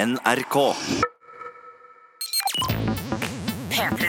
[0.00, 0.56] NRK.
[3.70, 4.06] P3.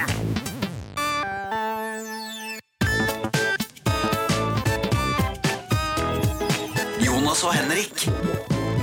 [7.01, 8.05] Jonas og Henrik.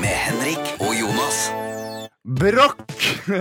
[0.02, 1.38] Med Henrik og Jonas.
[2.42, 2.84] Brokk,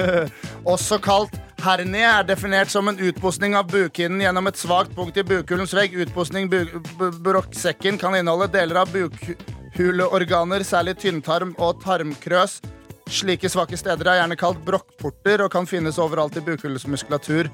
[0.63, 5.27] også kalt hernie, er definert som en utposning av bukhinnen gjennom et svakt punkt i
[5.27, 5.99] bukhulens vegg.
[6.15, 12.61] Bu brokksekken kan inneholde deler av bukhuleorganer, særlig tynntarm og tarmkrøs.
[13.08, 17.48] Slike svake steder er gjerne kalt brokkporter og kan finnes overalt i bukhullsmuskulatur.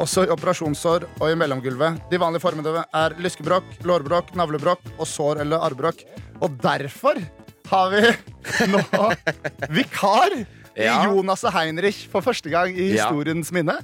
[0.00, 1.98] Også i operasjonssår og i mellomgulvet.
[2.10, 6.04] De vanlige formene er lyskebrokk, lårbrokk, navlebrokk og sår- eller arrbrokk.
[6.42, 7.18] Og derfor
[7.72, 8.02] har vi
[8.72, 8.82] nå
[9.74, 11.02] vikar i Ja.
[11.04, 13.74] Jonas og Heinrich for første gang i historiens minne.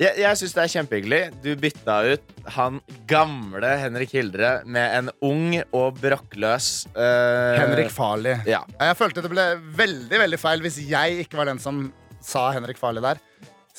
[0.00, 1.20] Jeg, jeg syns det er kjempehyggelig.
[1.44, 8.32] Du bytta ut han gamle Henrik Hildre med en ung og brokkløs uh, Henrik Farli.
[8.48, 8.62] Ja.
[8.80, 9.44] Jeg følte det ble
[9.76, 11.90] veldig veldig feil hvis jeg ikke var den som
[12.24, 13.20] sa Henrik Farli der.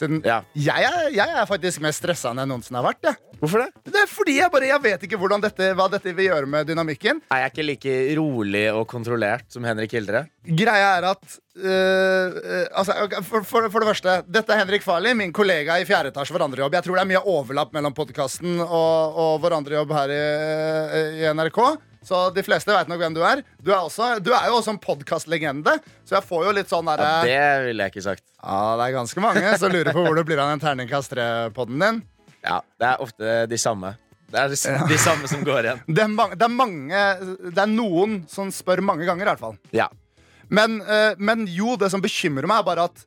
[0.01, 0.41] Siden Ja.
[0.57, 3.05] jeg, er, jeg er faktisk mer stressa enn jeg noensinne har vært.
[3.05, 3.13] Ja.
[3.41, 3.69] Hvorfor det?
[3.89, 7.21] Det er fordi jeg bare Jeg vet ikke dette, hva dette vil gjøre med dynamikken.
[7.33, 10.27] Er jeg ikke like rolig og kontrollert som Henrik Hildre?
[10.45, 12.93] Greia er at øh, øh, altså,
[13.23, 16.43] for, for, for det første, dette er Henrik Farley, min kollega i fjerde etasje for
[16.45, 16.73] andre jobb.
[16.77, 20.21] Jeg tror det er mye overlapp mellom podkasten og, og vår andre jobb her i,
[21.23, 21.61] i NRK.
[22.01, 23.43] Så de fleste vet nok hvem du er.
[23.61, 26.89] Du er, også, du er jo også en podkastlegende, så jeg får jo litt sånn
[26.89, 28.25] Ja, det ville jeg ikke sagt.
[28.41, 31.83] Ja, det er ganske mange som lurer på hvor det blir av den terningkast 3-podden
[31.85, 32.01] din.
[32.41, 33.93] Ja, Det er ofte de samme.
[34.31, 34.49] Det er
[34.87, 35.81] de, samme som går igjen.
[35.91, 36.99] Det er, mange, det er mange
[37.51, 39.57] Det er noen som spør mange ganger, i hvert fall.
[39.75, 39.89] Ja.
[40.51, 43.03] Men, eh, men jo, det som bekymrer meg, er bare at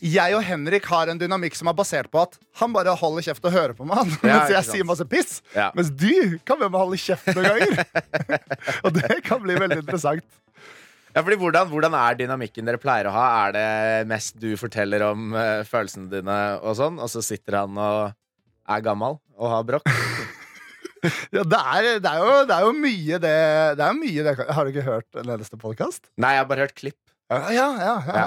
[0.00, 3.44] jeg og Henrik har en dynamikk som er basert på at han bare holder kjeft
[3.44, 4.00] og hører på meg.
[4.24, 5.40] Ja, mens jeg sier masse piss.
[5.52, 5.68] Ja.
[5.76, 7.82] Mens du kan være med å holde kjeft noen ganger.
[8.84, 10.24] og det kan bli veldig interessant.
[11.10, 13.26] Ja, fordi hvordan, hvordan er dynamikken dere pleier å ha?
[13.48, 17.80] Er det mest du forteller om uh, følelsene dine, og sånn, og så sitter han
[17.80, 18.12] og
[18.70, 19.90] er gammel og har brokk?
[21.32, 23.36] Ja, det, er, det, er jo, det er jo mye det,
[23.78, 26.10] det er mye det Har du ikke hørt en eneste podkast?
[26.20, 26.98] Nei, jeg har bare hørt klipp.
[27.32, 28.26] Ja, ja, ja,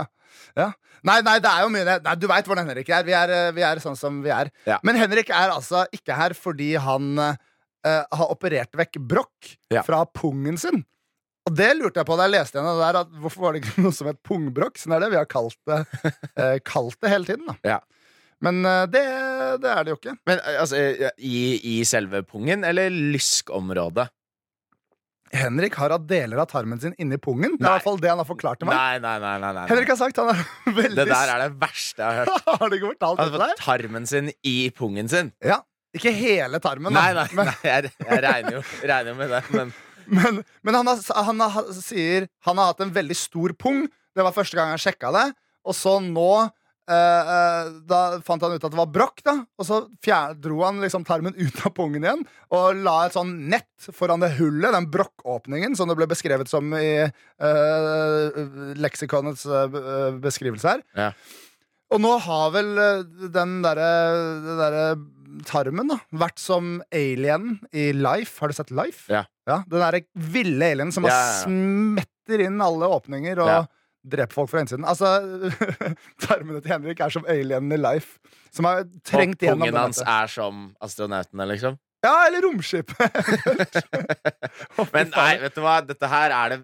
[0.57, 0.69] ja.
[1.03, 1.83] Nei, nei, det er jo mye.
[2.05, 3.03] Nei, Du veit hvordan Henrik er.
[3.03, 3.29] Vi, er.
[3.35, 4.49] eh, vi er sånn som vi er.
[4.69, 4.77] Ja.
[4.87, 7.35] Men Henrik er altså ikke her fordi han uh,
[7.83, 9.81] har operert vekk brokk Ja.
[9.83, 10.85] fra pungen sin.
[11.43, 13.01] Og det lurte jeg på da jeg leste igjen der.
[13.03, 14.79] At hvorfor var det ikke noe som het pungbrokk?
[14.79, 15.81] Sånn er det vi har kalt det,
[16.39, 17.49] uh, kalt det hele tiden.
[17.51, 17.79] da Ja.
[18.43, 18.57] Men
[18.91, 18.99] det,
[19.63, 20.17] det er det jo ikke.
[20.27, 20.75] Men altså,
[21.15, 24.09] i, i selve pungen, eller lyskområdet?
[25.33, 27.55] Henrik har hatt deler av tarmen sin inni pungen.
[27.57, 28.77] Det er i hvert fall det han har forklart til meg.
[28.77, 29.35] Nei, nei, nei.
[29.41, 29.67] nei, nei.
[29.71, 30.43] Henrik har sagt han er
[30.81, 32.49] veldig Det der er det verste jeg har hørt.
[32.61, 35.33] Har du ikke fortalt Han har fått tarmen sin i pungen sin.
[35.43, 35.61] Ja.
[35.93, 36.93] Ikke hele tarmen.
[36.93, 39.41] Nei, nei, nei jeg, jeg regner, jo, regner jo med det.
[39.53, 39.73] Men
[40.05, 43.85] Men, men han, har, han har, sier han har hatt en veldig stor pung.
[44.11, 45.27] Det var første gang han sjekka det.
[45.63, 46.49] Og så nå
[46.87, 49.37] Da fant han ut at det var brokk, da.
[49.59, 49.81] Og så
[50.43, 54.33] dro han liksom tarmen ut av pungen igjen og la et sånn nett foran det
[54.37, 60.83] hullet, den brokkåpningen, som det ble beskrevet som i uh, leksikonets uh, beskrivelse her.
[60.97, 61.09] Ja.
[61.93, 63.89] Og nå har vel eh, den derre
[64.57, 64.77] der
[65.49, 68.39] tarmen da vært som alien i Life.
[68.41, 69.05] Har du sett Life?
[69.13, 69.25] Ja.
[69.45, 71.43] den derre ville alienen som Ja, bare ja, ja.
[71.45, 73.61] smetter inn alle åpninger og Ja.
[74.03, 74.85] Dreper folk fra innsiden.
[74.87, 75.07] Altså,
[76.25, 78.19] tarmene til Henrik er som alien i Life.
[78.53, 81.79] Som har og trengt Og pungen hans er som astronautene, liksom.
[82.03, 82.99] Ja, eller romskipet.
[84.93, 85.77] Men nei, vet du hva?
[85.87, 86.57] Dette her er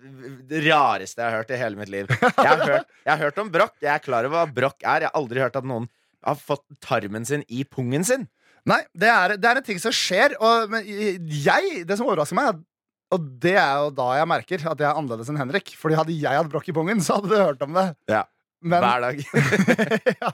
[0.50, 2.10] det rareste jeg har hørt i hele mitt liv.
[2.12, 3.78] Jeg har hørt, jeg har hørt om brokk.
[3.82, 5.06] Jeg er klar over hva brokk er.
[5.06, 5.88] Jeg har aldri hørt at noen
[6.28, 8.28] har fått tarmen sin i pungen sin.
[8.68, 10.36] Nei, det er, det er en ting som skjer.
[10.44, 12.66] Og men jeg, det som overrasker meg, er-
[13.12, 15.72] og det er jo da jeg merker at jeg er annerledes enn Henrik.
[15.80, 17.88] Fordi hadde jeg hatt brokk i pungen, så hadde du hørt om det.
[18.12, 18.24] Ja.
[18.62, 19.20] Men, Hver dag.
[20.20, 20.32] ja,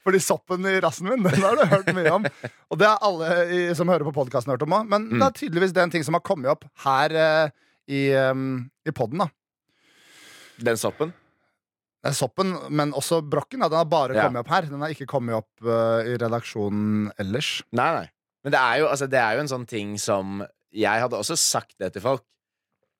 [0.00, 2.24] fordi soppen i rassen min, den har du hørt mye om.
[2.72, 4.88] Og det har alle i, som hører på podkasten, hørt om òg.
[4.88, 5.18] Men Mm.
[5.20, 7.50] det er tydeligvis det en ting som har kommet opp her uh,
[7.86, 9.20] i, um, i poden.
[9.26, 9.28] da.
[10.70, 11.12] Den soppen.
[12.06, 13.60] Er soppen, men også brokken.
[13.60, 13.68] Da.
[13.68, 14.24] Den har bare Ja.
[14.24, 14.62] kommet opp her.
[14.72, 17.58] Den har ikke kommet opp uh, i redaksjonen ellers.
[17.76, 18.08] Nei, nei.
[18.46, 20.40] Men det er, jo, altså, det er jo en sånn ting som
[20.76, 22.24] Jeg hadde også sagt det til folk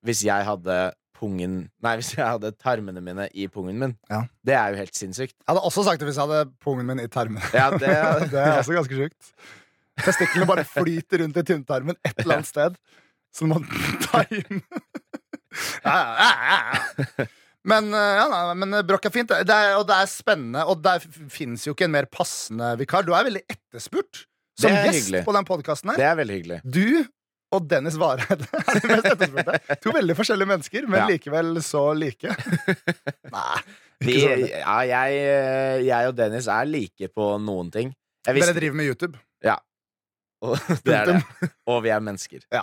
[0.05, 0.77] hvis jeg hadde
[1.17, 3.95] pungen Nei, hvis jeg hadde tarmene mine i pungen min.
[4.11, 4.23] Ja.
[4.45, 5.35] Det er jo helt sinnssykt.
[5.39, 7.41] Jeg hadde også sagt det hvis jeg hadde pungen min i tarmen.
[7.55, 7.89] Ja, det,
[8.33, 9.33] det er også ganske sjukt.
[10.05, 12.77] Testiklene bare flyter rundt i tynntarmen et eller annet sted.
[13.33, 13.65] Så man
[14.05, 14.61] tar inn
[15.83, 17.25] ja, ja.
[17.67, 19.31] Men, eh, ja, nei, men brokk er fint.
[19.31, 20.63] Det er, og det er spennende.
[20.69, 21.01] Og der
[21.33, 23.03] fins jo ikke en mer passende vikar.
[23.07, 24.21] Du er veldig etterspurt
[24.59, 25.23] som gjest hyggelig.
[25.25, 25.99] på den podkasten her.
[25.99, 26.59] det er veldig hyggelig.
[26.63, 26.85] Du
[27.55, 29.77] og Dennis Vareide er de mest etterspurte.
[29.83, 31.05] To veldig forskjellige mennesker, men Ja.
[31.11, 32.33] likevel så like.
[33.35, 33.59] Nei.
[34.03, 37.93] Vi, ja, jeg, eh, jeg og Dennis er like på noen ting.
[38.27, 39.17] Dere driver med YouTube.
[40.41, 41.49] og, det er det.
[41.65, 42.43] Og vi er mennesker.
[42.53, 42.61] Ja.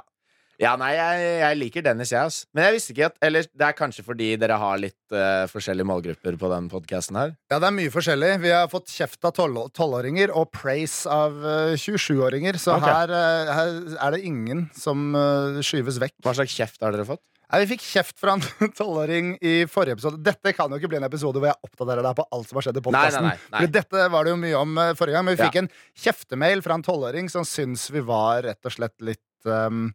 [0.62, 2.36] Ja, nei, jeg, jeg liker Dennis, jeg, ass.
[2.54, 5.88] Men jeg visste ikke at Eller det er kanskje fordi dere har litt eh, forskjellige
[5.90, 7.34] målgrupper på den podkasten her.
[7.50, 8.32] Ja, det er mye forskjellig.
[8.44, 9.34] Vi har fått kjeft av
[9.74, 12.86] tolvåringer og praise av eh, 27-åringer, så Ok.
[12.86, 16.18] her, eh, her er det ingen som eh, skyves vekk.
[16.22, 17.22] Hva slags kjeft har dere fått?
[17.52, 18.42] Nei, vi fikk kjeft fra en
[18.78, 20.22] tolvåring i forrige episode.
[20.26, 22.64] Dette kan jo ikke bli en episode hvor jeg oppdaterer deg på alt som har
[22.66, 23.26] skjedd i podkasten.
[23.28, 23.68] nei, nei, nei.
[23.74, 25.50] Dette var det jo mye om eh, forrige gang, men vi Ja.
[25.50, 25.70] fikk en
[26.06, 29.90] kjeftemail fra en tolvåring som syns vi var rett og slett litt um,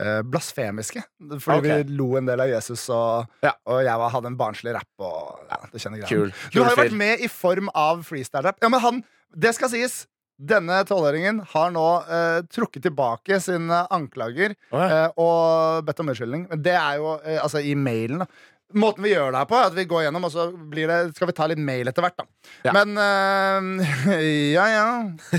[0.00, 1.02] eh, blasfemiske.
[1.38, 1.82] Fordi okay.
[1.82, 3.54] vi lo en del av Jesus, og, Ja.
[3.66, 4.92] og jeg var, hadde en barnslig rapp.
[4.98, 6.28] Og, ja, det kjenner greia.
[6.52, 8.62] Du har jo vært med i form av freestyle-rap.
[8.62, 9.02] Ja, men han,
[9.34, 10.04] det skal sies.
[10.38, 14.86] Denne tolvåringen har nå eh, trukket tilbake sine anklager oh, ja.
[15.08, 16.44] eh, og bedt om unnskyldning.
[16.52, 18.54] Men det er jo eh, altså i mailen, da.
[18.76, 20.96] Måten vi gjør det her på, er at vi går gjennom, og så blir det,
[21.16, 22.20] skal vi ta litt mail etter hvert.
[22.20, 22.26] da
[22.68, 22.74] Ja.
[22.76, 24.18] Men eh,
[24.58, 24.88] ja, ja.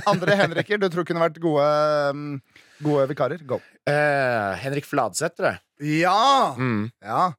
[0.09, 1.67] Andre Henriker du tror kunne vært gode,
[2.17, 2.31] mm,
[2.84, 3.44] gode vikarer?
[3.48, 3.60] Go.
[3.90, 5.62] Eh, Henrik Fladseth, jeg.
[6.02, 6.56] Ja!
[6.58, 6.90] Mm.
[7.04, 7.30] Ja.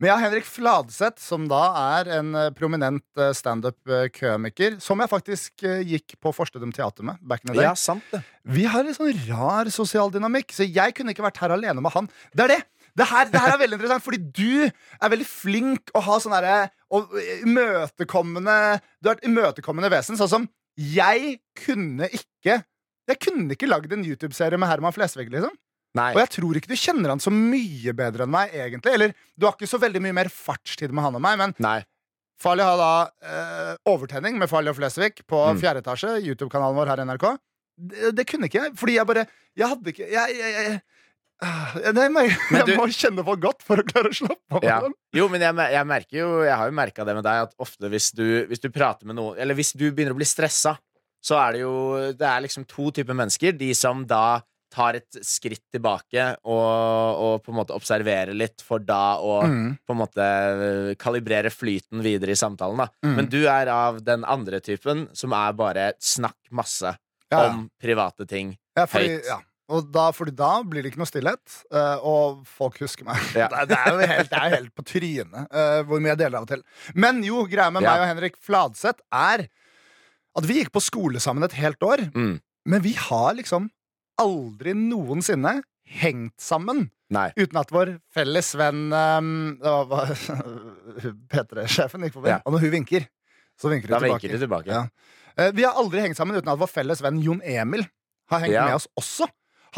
[0.00, 1.60] Men ja, Henrik Fladseth, som da
[1.98, 7.20] er en eh, prominent eh, standup-komiker, som jeg faktisk eh, gikk på Forstedum Teater med.
[7.20, 7.66] back in the day.
[7.66, 8.22] Ja, sant det.
[8.48, 11.92] Vi har en sånn rar sosial dynamikk, så jeg kunne ikke vært her alene med
[11.92, 12.08] han.
[12.32, 12.62] Det er det!
[12.96, 16.32] Det her, det her er veldig interessant, fordi du er veldig flink å ha sånn
[16.34, 16.72] derre
[17.46, 18.56] imøtekommende
[18.98, 22.56] Du er et imøtekommende vesen, sånn som jeg kunne ikke
[23.10, 25.52] Jeg kunne ikke lagd en YouTube-serie med Herman Flesvig, liksom.
[25.98, 26.12] Nei.
[26.14, 28.92] Og jeg tror ikke du kjenner han så mye bedre enn meg, egentlig.
[28.94, 31.80] Eller du har ikke så veldig mye mer fartstid med han og meg, men Nei.
[32.40, 32.90] Farlig har da
[33.26, 35.58] eh, overtenning med Farlig og Flesvig på Mm.
[35.60, 37.26] fjerde etasje, YouTube-kanalen vår her i NRK.
[37.90, 40.80] Det, det kunne ikke jeg, fordi jeg bare Jeg hadde ikke Jeg, jeg, jeg,
[41.96, 44.64] jeg, må, jeg, jeg du- må kjenne på godt for å klare å slappe av.
[44.66, 44.78] Ja.
[45.16, 47.88] Jo, men jeg, jeg merker jo Jeg har jo merka det med deg, at ofte
[47.92, 50.74] hvis du, hvis du prater med noen Eller hvis du begynner å bli stressa,
[51.22, 53.52] så er det jo Det er liksom to typer mennesker.
[53.58, 54.40] De som da
[54.70, 59.72] tar et skritt tilbake og, og på en måte observerer litt, for da å Mm.
[59.82, 62.76] på en måte øh, kalibrere flyten videre i samtalen.
[62.78, 63.16] da Mm.
[63.16, 66.96] Men du er av den andre typen, som er bare snakk masse
[67.32, 68.56] Ja, om private ting.
[68.76, 69.26] Ja, fordi, høyt.
[69.26, 69.40] ja.
[69.70, 73.18] Og da, fordi da blir det ikke noe stillhet, eh, og folk husker meg.
[73.38, 73.46] Ja.
[73.66, 76.48] Det, er- jo helt, er helt på trynet eh, hvor mye jeg deler av og
[76.48, 76.62] til.
[76.94, 77.92] Men jo, greia med Ja.
[77.94, 79.48] meg og Henrik Fladseth er
[80.38, 82.04] at vi gikk på skole sammen et helt år.
[82.14, 82.40] Mm.
[82.70, 83.70] Men vi har liksom
[84.20, 87.30] aldri noensinne hengt sammen Nei.
[87.36, 89.30] uten at vår felles venn um,
[89.60, 90.12] var-
[91.32, 92.40] P3-sjefen gikk forbi, Ja.
[92.44, 93.06] og når hun vinker,
[93.58, 94.20] så vinker hun tilbake.
[94.28, 94.70] vinker tilbake.
[94.70, 94.84] Ja.
[95.36, 97.84] Eh, Vi har aldri hengt sammen uten at vår felles venn Jon Emil
[98.30, 98.64] har hengt Ja.
[98.66, 99.26] med oss også.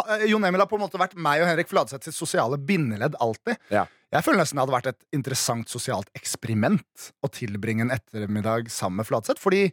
[0.09, 3.15] Eh, Jon Emil har på en måte vært meg og Henrik Fladseth sitt sosiale bindeledd
[3.21, 3.57] alltid.
[3.71, 3.87] Ja.
[4.13, 8.97] Jeg føler nesten det hadde vært et interessant sosialt eksperiment å tilbringe en ettermiddag sammen
[9.01, 9.73] med Fladseth, fordi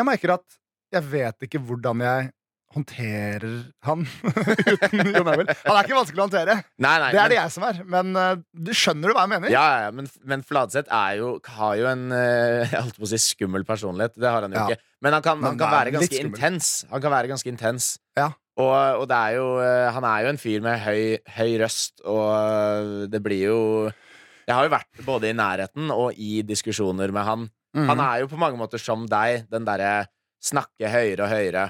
[0.00, 0.60] jeg merker at
[0.96, 2.30] jeg vet ikke hvordan jeg
[2.70, 4.04] håndterer han
[4.70, 5.48] uten Jon Emil.
[5.64, 6.54] Han er ikke vanskelig å håndtere.
[6.78, 7.80] Nei, nei, Det er men- det jeg som er.
[7.94, 9.50] Men uh, du skjønner du hva jeg mener?
[9.50, 13.10] Ja, ja, men, men Fladseth er jo, har jo en uh, jeg holdt på å
[13.10, 14.14] si skummel personlighet.
[14.22, 14.68] Det har han jo Ja.
[14.70, 14.86] ikke.
[15.02, 16.70] Men han kan, han kan være ganske intens.
[16.92, 17.90] Han kan være ganske intens.
[18.18, 18.28] Ja.
[18.60, 18.70] Og,
[19.00, 23.06] og det er jo uh, Han er jo en fyr med høy, høy røst, og
[23.10, 23.60] det blir jo
[24.44, 27.46] Jeg har jo vært både i nærheten og i diskusjoner med han.
[27.76, 27.86] Mhm.
[27.92, 30.06] Han er jo på mange måter som deg, den derre
[30.42, 31.68] snakke høyere og høyere.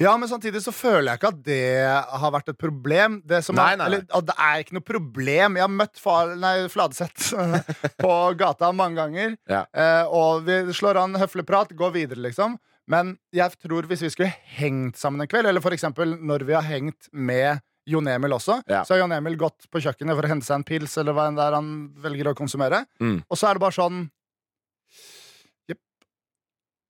[0.00, 3.18] Ja, men samtidig så føler jeg ikke at det har vært et problem.
[3.28, 3.98] Det, som Nei, er, nei, nei.
[4.00, 5.58] Eller, det er ikke noe problem.
[5.58, 7.34] Jeg har møtt far, nei, Fladseth
[8.00, 9.34] på gata mange ganger.
[9.50, 9.66] Ja.
[9.76, 12.56] Eh, og vi slår an høflig prat, går videre, liksom.
[12.90, 16.56] Men jeg tror hvis vi skulle hengt sammen en kveld, eller for eksempel når vi
[16.56, 17.60] har hengt med
[17.90, 18.80] Jon Emil også, Ja.
[18.86, 21.28] så har Jon Emil gått på kjøkkenet for å hente seg en pils, eller hva
[21.28, 21.70] enn det er han
[22.00, 22.86] velger å konsumere.
[23.02, 23.20] Mm.
[23.28, 24.00] Og så er det bare sånn.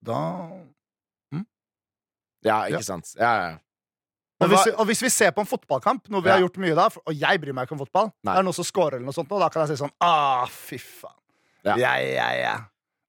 [0.02, 0.20] Da
[2.42, 2.80] Ja, ikke Ja.
[2.86, 3.10] sant?
[3.18, 3.56] Ja, ja.
[4.40, 6.36] Og hvis, vi, og hvis vi ser på en fotballkamp, noe vi Ja.
[6.38, 8.32] har gjort mye da, og jeg bryr meg ikke om fotball, Nei.
[8.32, 10.46] det er noen som scorer eller noe sånt, og da kan jeg si sånn Ah,
[10.46, 11.12] fy faen.
[11.64, 11.76] Ja.
[11.76, 12.54] Ja, ja, ja.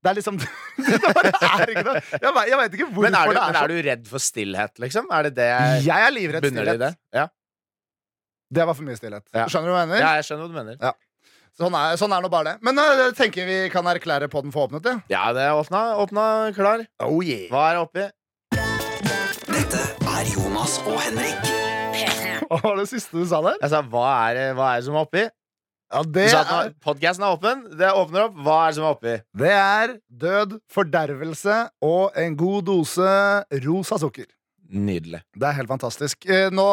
[0.03, 2.01] Det er liksom Det bare er ikke noe.
[2.01, 3.67] Jeg, vet- jeg vet ikke hvorfor Men, er du, det men er er sånn.
[3.69, 5.07] du redd for stillhet, liksom?
[5.11, 5.47] Er det det
[5.85, 6.79] Jeg er livredd stillhet.
[6.79, 6.97] det?
[7.13, 7.27] Ja.
[8.51, 9.23] Det var for mye stillhet.
[9.33, 9.45] Ja.
[9.47, 10.01] Skjønner du hva jeg mener?
[10.03, 10.93] ja, jeg skjønner hva du mener.
[11.61, 12.65] Sånn, er, sånn er nå bare det.
[12.65, 14.95] Men jeg tenker vi kan erklære podden for åpnet, ja.
[15.13, 15.81] Ja, det er åpna.
[16.01, 16.23] Åpna,
[16.57, 16.81] klar.
[17.05, 17.43] Oh yeah.
[17.51, 18.07] Hva er oppi?
[19.51, 21.51] Dette er Jonas og Henrik.
[22.49, 23.61] Hva var det siste du sa der?
[23.61, 25.27] Jeg sa, hva er, hva er det som er oppi?
[25.91, 27.63] Ja, Du det sa at er, Podkasten podcasten er åpen.
[27.77, 28.41] Det åpner opp.
[28.41, 29.15] Hva er det som er oppi?
[29.43, 29.93] det er
[30.25, 33.13] død, fordervelse og en god dose
[33.67, 34.25] rosa sukker.
[34.71, 35.19] Nydelig.
[35.35, 36.25] Det er helt fantastisk.
[36.31, 36.65] Eh, Nå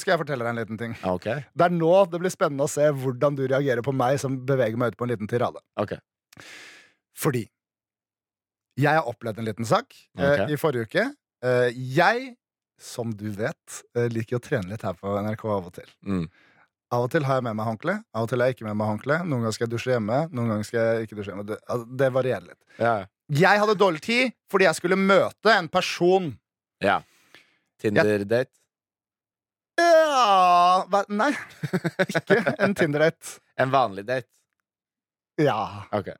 [0.00, 0.94] skal jeg fortelle deg en liten ting.
[1.06, 1.28] Ok.
[1.54, 4.80] Det er nå det blir spennende å se hvordan du reagerer på meg som beveger
[4.80, 5.62] meg ut på en liten tirade.
[5.80, 5.94] Ok.
[7.18, 7.44] Fordi
[8.80, 10.48] jeg har opplevd en liten sak okay.
[10.50, 11.04] I forrige uke.
[11.46, 12.32] Eh, jeg,
[12.80, 15.86] som du vet, eh, liker å trene litt her på NRK av og til.
[16.02, 16.26] Mm.
[16.94, 18.76] Av og til har jeg med meg håndkle, av og til har jeg ikke med
[18.80, 19.20] meg håndkle.
[19.26, 21.46] Noen ganger skal jeg dusje hjemme, noen ganger skal jeg ikke dusje hjemme.
[21.48, 21.58] Det,
[22.02, 22.60] det varierer litt.
[22.82, 22.94] Ja.
[23.34, 26.32] Jeg hadde dårlig tid fordi jeg skulle møte en person.
[26.82, 26.98] ja.
[27.84, 28.52] Tinder-date?
[29.78, 31.32] Ja hva, Nei,
[32.06, 33.38] ikke en Tinder-date.
[33.60, 34.30] En vanlig date?
[35.40, 36.12] Ja, Ok.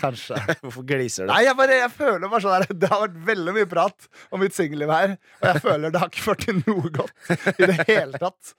[0.00, 0.36] kanskje.
[0.64, 1.30] Hvorfor gliser du?
[1.30, 4.42] Nei, jeg, bare, jeg føler bare sånn der, Det har vært veldig mye prat om
[4.42, 7.78] mitt singelliv her, og jeg føler det har ikke ført til noe godt i det
[7.86, 8.56] hele tatt.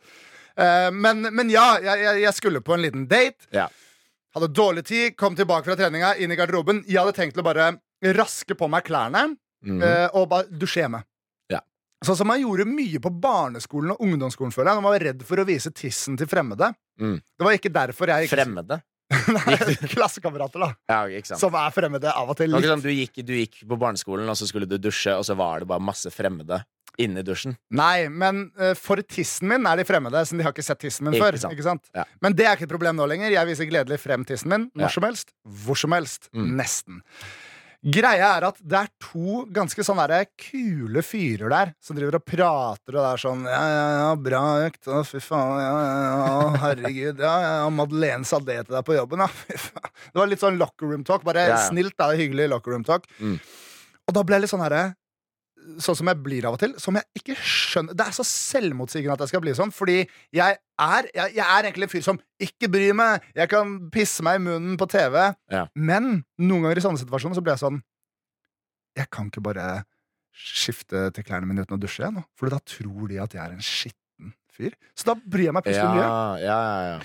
[0.58, 3.46] Eh, men, men ja, jeg, jeg, skulle på en liten date.
[3.54, 3.68] Ja.
[4.34, 6.82] Hadde dårlig tid, kom tilbake fra treninga, inn i garderoben.
[6.88, 7.76] Jeg hadde tenkt å bare
[8.18, 9.24] raske på meg klærne
[9.66, 9.82] mm.
[10.18, 11.02] og bare dusje hjemme.
[12.06, 15.24] Sånn som man gjorde mye på barneskolen og ungdomsskolen, føler jeg, når man var redd
[15.26, 16.70] for å vise tissen til fremmede.
[17.02, 17.18] Mm.
[17.18, 18.80] Det var ikke derfor jeg gikk Fremmede?
[19.32, 19.56] Nei,
[19.88, 20.70] Klassekamerater, da.
[20.92, 21.40] Ja, sant.
[21.40, 22.52] Som er fremmede av og til.
[22.52, 22.68] Litt.
[22.68, 25.64] sånn, du, gikk, du gikk på barneskolen, og så skulle du dusje, og så var
[25.64, 26.60] det bare masse fremmede
[27.02, 27.56] inni dusjen.
[27.78, 31.06] Nei, men uh, for tissen min er de fremmede, siden de har ikke sett tissen
[31.08, 31.40] min Ikke før.
[31.44, 31.56] sant.
[31.56, 31.92] Ikke sant?
[31.96, 32.06] Ja.
[32.26, 33.34] Men det er ikke et problem nå lenger.
[33.36, 34.94] Jeg viser gledelig frem tissen min når Ja.
[34.96, 36.30] som helst, hvor som helst.
[36.34, 36.50] Mm.
[36.58, 37.02] Nesten.
[37.88, 40.00] Greia er at det er to ganske sånn
[40.36, 44.42] kule fyrer der som driver og prater, og det er sånn Ja, ja, ja, bra
[44.66, 44.90] økt.
[44.92, 45.54] Å, fy faen.
[45.64, 47.24] Ja, ja, ja, herregud.
[47.24, 49.30] Ja, ja, ja, Madeleine sa det til deg på jobben, ja.
[49.46, 49.92] Fy faen.
[50.12, 51.24] Det var litt sånn locker room talk.
[51.28, 51.64] Bare Ja, ja.
[51.70, 52.12] snilt, da.
[52.18, 53.08] Hyggelig locker room talk.
[53.24, 53.38] Mm.
[54.08, 54.84] Og da ble jeg litt sånn herre
[55.84, 56.74] Sånn som jeg blir av og til.
[56.80, 59.98] Som jeg ikke skjønner Det er så selvmotsigende at jeg skal bli sånn, fordi
[60.36, 63.28] jeg er, jeg, jeg er egentlig en fyr som ikke bryr meg.
[63.36, 65.20] Jeg kan pisse meg i munnen på TV.
[65.54, 65.66] Ja.
[65.76, 67.80] Men noen ganger i sånne situasjoner så blir jeg sånn
[68.98, 69.68] Jeg kan ikke bare
[70.38, 72.22] skifte til klærne mine uten å dusje, igjen.
[72.38, 74.76] For da tror de at jeg er en skitten fyr.
[74.98, 76.44] Så da bryr jeg meg plutselig Ja, mye.
[76.46, 77.00] ja, ja, ja.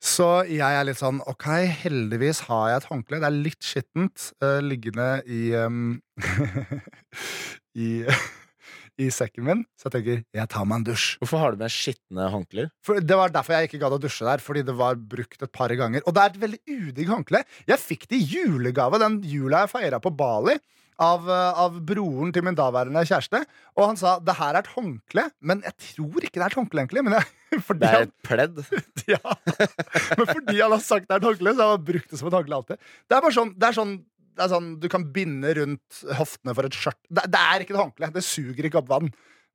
[0.00, 1.44] Så jeg er litt sånn Ok,
[1.82, 3.18] heldigvis har jeg et håndkle.
[3.20, 5.98] Det er litt skittent uh, liggende i um,
[7.78, 7.90] i,
[9.04, 9.62] I sekken min.
[9.78, 11.14] Så jeg tenker jeg tar meg en dusj.
[11.22, 12.72] Hvorfor har du med skitne håndklær?
[12.86, 14.42] For Det var derfor jeg ikke gadd å dusje der.
[14.44, 16.04] Fordi det var brukt et par ganger.
[16.06, 16.60] Og det er et veldig
[16.90, 17.44] udigg håndkle.
[17.70, 20.58] Jeg fikk det i julegave den jula jeg feira på Bali.
[21.00, 23.38] Av, eh, av broren til min daværende kjæreste.
[23.78, 26.56] Og han sa det her er et håndkle, men jeg tror ikke det er et
[26.58, 26.82] håndkle.
[26.82, 28.60] egentlig Men, jeg, fordi Det er et pledd.
[29.14, 29.36] ja.
[30.18, 32.28] men fordi han har sagt det er et håndkle, så har han brukt det som
[32.28, 32.84] et håndkle alltid.
[33.08, 33.94] Det er bare sånn, det er sånn,
[34.40, 36.96] det er sånn Du kan binde rundt hoftene for et skjørt.
[37.12, 38.08] Det, det er ikke et håndkle.
[38.14, 39.10] Det suger ikke opp vann.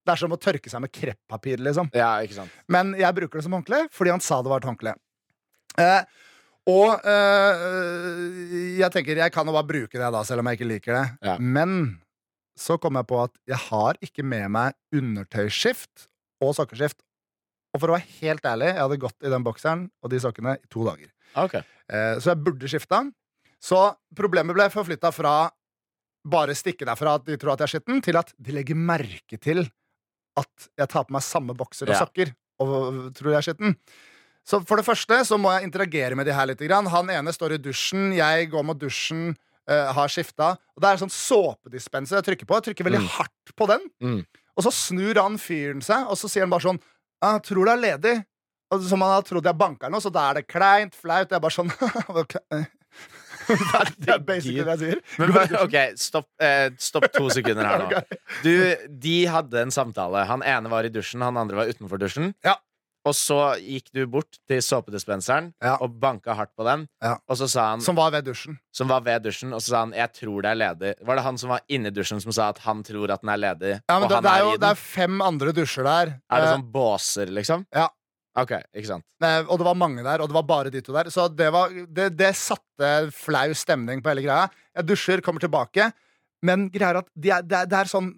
[0.06, 1.58] Det er som å tørke seg med kreppapir.
[1.66, 2.54] liksom Ja, ikke sant.
[2.70, 4.94] men jeg bruker det som håndkle fordi han sa det var et håndkle.
[5.82, 6.04] Eh,
[6.70, 7.66] og eh,
[8.80, 11.06] jeg tenker jeg kan jo bare bruke det, da, selv om jeg ikke liker det.
[11.26, 11.36] Ja.
[11.42, 11.98] Men
[12.56, 16.08] så kom jeg på at jeg har ikke med meg undertøysskift
[16.46, 17.02] og sokkeskift.
[17.76, 20.56] Og for å være helt ærlig, jeg hadde gått i den bokseren og de sokkene
[20.62, 21.10] i to dager.
[21.36, 21.66] Okay.
[21.92, 23.02] Eh, så jeg burde skifta.
[23.66, 23.80] Så
[24.18, 25.36] problemet ble forflytta fra
[26.26, 29.38] bare stikke derfra at de tror at jeg er skitten, til at de legger merke
[29.42, 29.64] til
[30.38, 33.76] at jeg tar på meg samme bokser og sokker og tror jeg er skitten.
[34.46, 36.62] Så for det første så må jeg interagere med de her litt.
[36.70, 39.34] Han ene står i dusjen, jeg går mot dusjen,
[39.70, 40.52] uh, har skifta.
[40.76, 42.60] Og det er en sånn såpedispenser jeg trykker på.
[42.60, 43.08] Jeg trykker veldig Mm.
[43.18, 43.90] hardt på den.
[44.02, 44.22] Mm.
[44.56, 46.82] Og så snur han fyren seg, og så sier han bare sånn
[47.24, 48.26] Jeg 'Tror du er ledig?'
[48.72, 51.30] Og Som han har trodd jeg banker noe, så da er det kleint, flaut.
[51.30, 51.72] Jeg er bare sånn.
[53.48, 55.02] det, er, basically det jeg sier.
[55.22, 58.04] Men, men, ok, stopp, eh, stopp to sekunder her nå.
[58.46, 58.54] Du,
[59.06, 60.26] de hadde en samtale.
[60.30, 62.34] Han ene var i dusjen, han andre var utenfor dusjen.
[62.46, 62.58] Ja.
[63.06, 65.76] Og så gikk du bort til såpedispenseren Ja.
[65.78, 66.88] og banka hardt på den.
[67.04, 67.16] Ja.
[67.30, 68.58] Og så sa han, som, Som var ved dusjen.
[68.90, 71.06] var ved dusjen, og så sa han 'jeg tror det er ledig'.
[71.06, 73.38] Var det han som var inni dusjen som sa at han tror at den er
[73.38, 73.82] ledig?
[73.90, 76.08] Ja, men det, det, er jo, det er fem andre dusjer der.
[76.32, 77.66] Er det Eh, sånn båser, liksom?
[77.72, 77.90] Ja.
[78.36, 79.06] Ok, ikke sant.
[79.24, 81.08] Eh, og det var mange der, og det var bare de to der.
[81.14, 84.50] Så det, var, det, det satte flau stemning på hele greia.
[84.76, 85.92] Jeg dusjer, kommer tilbake,
[86.44, 88.12] men greia er at de er, det, er, det er sånn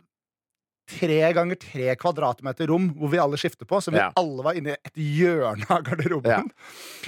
[0.88, 4.07] tre ganger tre kvadratmeter rom hvor vi alle skifter på, så vi Ja.
[4.15, 6.47] alle var inne i et hjørne av garderoben.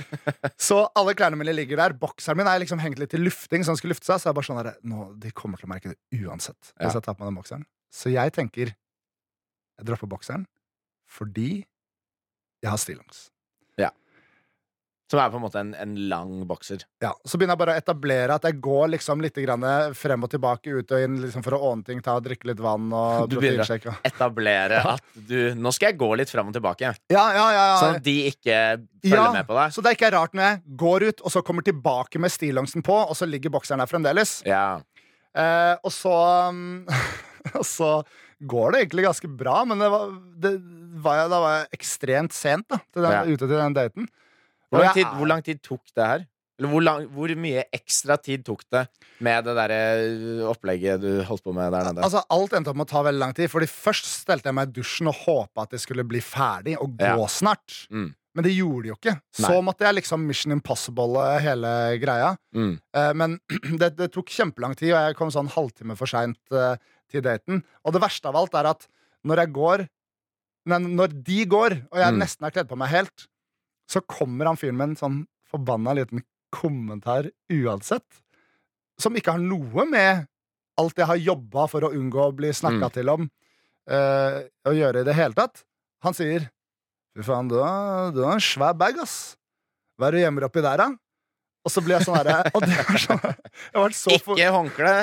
[0.68, 1.96] så alle klærne mine ligger der.
[1.98, 4.20] Bokseren min er liksom hengt litt til lufting, så han skulle lufte seg.
[4.20, 6.86] Så jeg bare sånn der, nå, De kommer til å merke det uansett Ja.
[6.90, 7.66] hvis jeg tar på meg den bokseren.
[7.90, 8.76] Så jeg tenker
[9.80, 10.44] jeg dropper bokseren
[11.10, 11.64] fordi
[12.64, 13.26] jeg har stillongs.
[15.10, 16.84] Som er på en måte en, en lang bokser.
[17.02, 19.64] Ja, Så begynner jeg bare å etablere at jeg går liksom litt grann
[19.98, 22.62] frem og tilbake ut og inn liksom for å ordne ting, ta og drikke litt
[22.62, 24.94] vann og Du begynner å- etablere ja.
[25.00, 26.92] At du Nå skal jeg gå litt frem og tilbake.
[27.10, 28.60] Ja, ja, ja, Sånn at de ikke
[29.02, 29.74] følger Ja, med på deg.
[29.74, 32.86] Så det er ikke rart når jeg går ut og så kommer tilbake med stillongsen
[32.86, 34.44] på, og så ligger bokseren der fremdeles.
[34.46, 34.68] Ja.
[35.34, 36.14] Eh, og så
[36.54, 36.86] um,
[37.58, 37.96] Og så
[38.48, 40.54] går det egentlig ganske bra, men det var, det
[41.04, 43.24] var jeg, da var jeg ekstremt sent da, til den, Ja.
[43.28, 44.08] ute til den daten.
[44.70, 46.26] Hvor lang, tid, hvor lang tid tok det her?
[46.60, 48.82] Eller hvor, lang, hvor mye ekstra tid tok det
[49.24, 49.72] med det der
[50.52, 52.04] opplegget du holdt på med der nede?
[52.04, 53.48] Altså, alt endte opp med å ta veldig lang tid.
[53.52, 56.98] Fordi Først stelte jeg meg i dusjen og håpa at det skulle bli ferdig og
[57.00, 57.28] gå Ja.
[57.32, 57.88] snart.
[57.90, 58.14] Mm.
[58.36, 59.16] Men det gjorde de jo ikke.
[59.34, 62.36] Så måtte jeg liksom Mission Impossible hele greia.
[62.54, 62.76] Mm.
[62.94, 63.40] Eh, men
[63.82, 66.76] det, det tok kjempelang tid, og jeg kom sånn halvtime for seint eh,
[67.10, 67.64] til daten.
[67.86, 68.88] Og det verste av alt er at
[69.26, 69.88] når jeg går
[70.70, 72.18] Nei, når de går, og jeg Mm.
[72.20, 73.24] nesten har kledd på meg helt,
[73.90, 75.16] så kommer han fyren med en sånn
[75.50, 76.22] forbanna liten
[76.54, 78.06] kommentar uansett.
[79.00, 80.28] Som ikke har noe med
[80.78, 82.94] alt jeg har jobba for å unngå å bli snakka Mm.
[82.94, 83.22] til om,
[83.90, 85.64] uh, å gjøre i det hele tatt.
[86.04, 86.50] Han sier
[87.18, 89.36] Fy faen, du har, du har en svær bag, ass.
[89.98, 90.90] Hva er det du gjemmer oppi der, da?
[91.68, 94.94] Og så ble jeg sånn herre Og det var sånn Jeg så for, Ikke håndkle,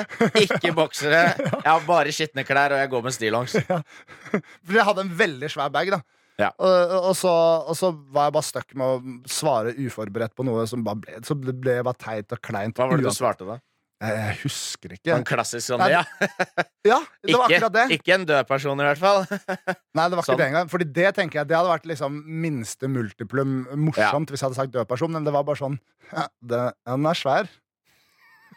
[0.41, 1.23] ikke boksere.
[1.65, 3.57] Jeg har bare skitne klær, og jeg går med stillongs.
[4.65, 5.99] For jeg hadde en veldig svær bag, da.
[6.37, 6.49] Ja.
[6.61, 7.31] Og, og, så,
[7.65, 11.15] og så var jeg bare stuck med å svare uforberedt på noe som bare ble
[11.25, 12.77] Så det ble bare teit og kleint.
[12.77, 13.57] Hva var det du svarte da?
[13.97, 15.09] Jeg, husker ikke.
[15.15, 16.03] En klassisk sånn ja.
[16.85, 17.85] Ja, det var akkurat det.
[17.97, 19.23] ikke en død person, i hvert fall.
[19.97, 20.37] Nei, det var ikke Sånn.
[20.37, 20.69] det engang.
[20.69, 23.55] Fordi det tenker jeg Det hadde vært liksom minste multiplum
[23.87, 25.79] morsomt hvis jeg hadde sagt død person, men det var bare sånn
[26.11, 27.49] ja, det, Den er svær.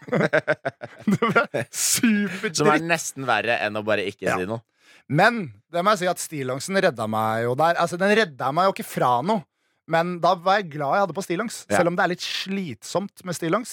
[0.10, 4.36] det ble Som er nesten verre enn å bare ikke Ja.
[4.40, 4.62] si noe.
[5.10, 5.42] Men
[5.72, 7.74] det må jeg si at stillongsen redda meg jo der.
[7.82, 9.42] Altså, Den redda meg jo ikke fra noe.
[9.90, 11.64] Men da var jeg glad jeg hadde på stillongs.
[11.66, 11.80] Ja.
[11.80, 13.72] Selv om det er litt slitsomt med stillongs.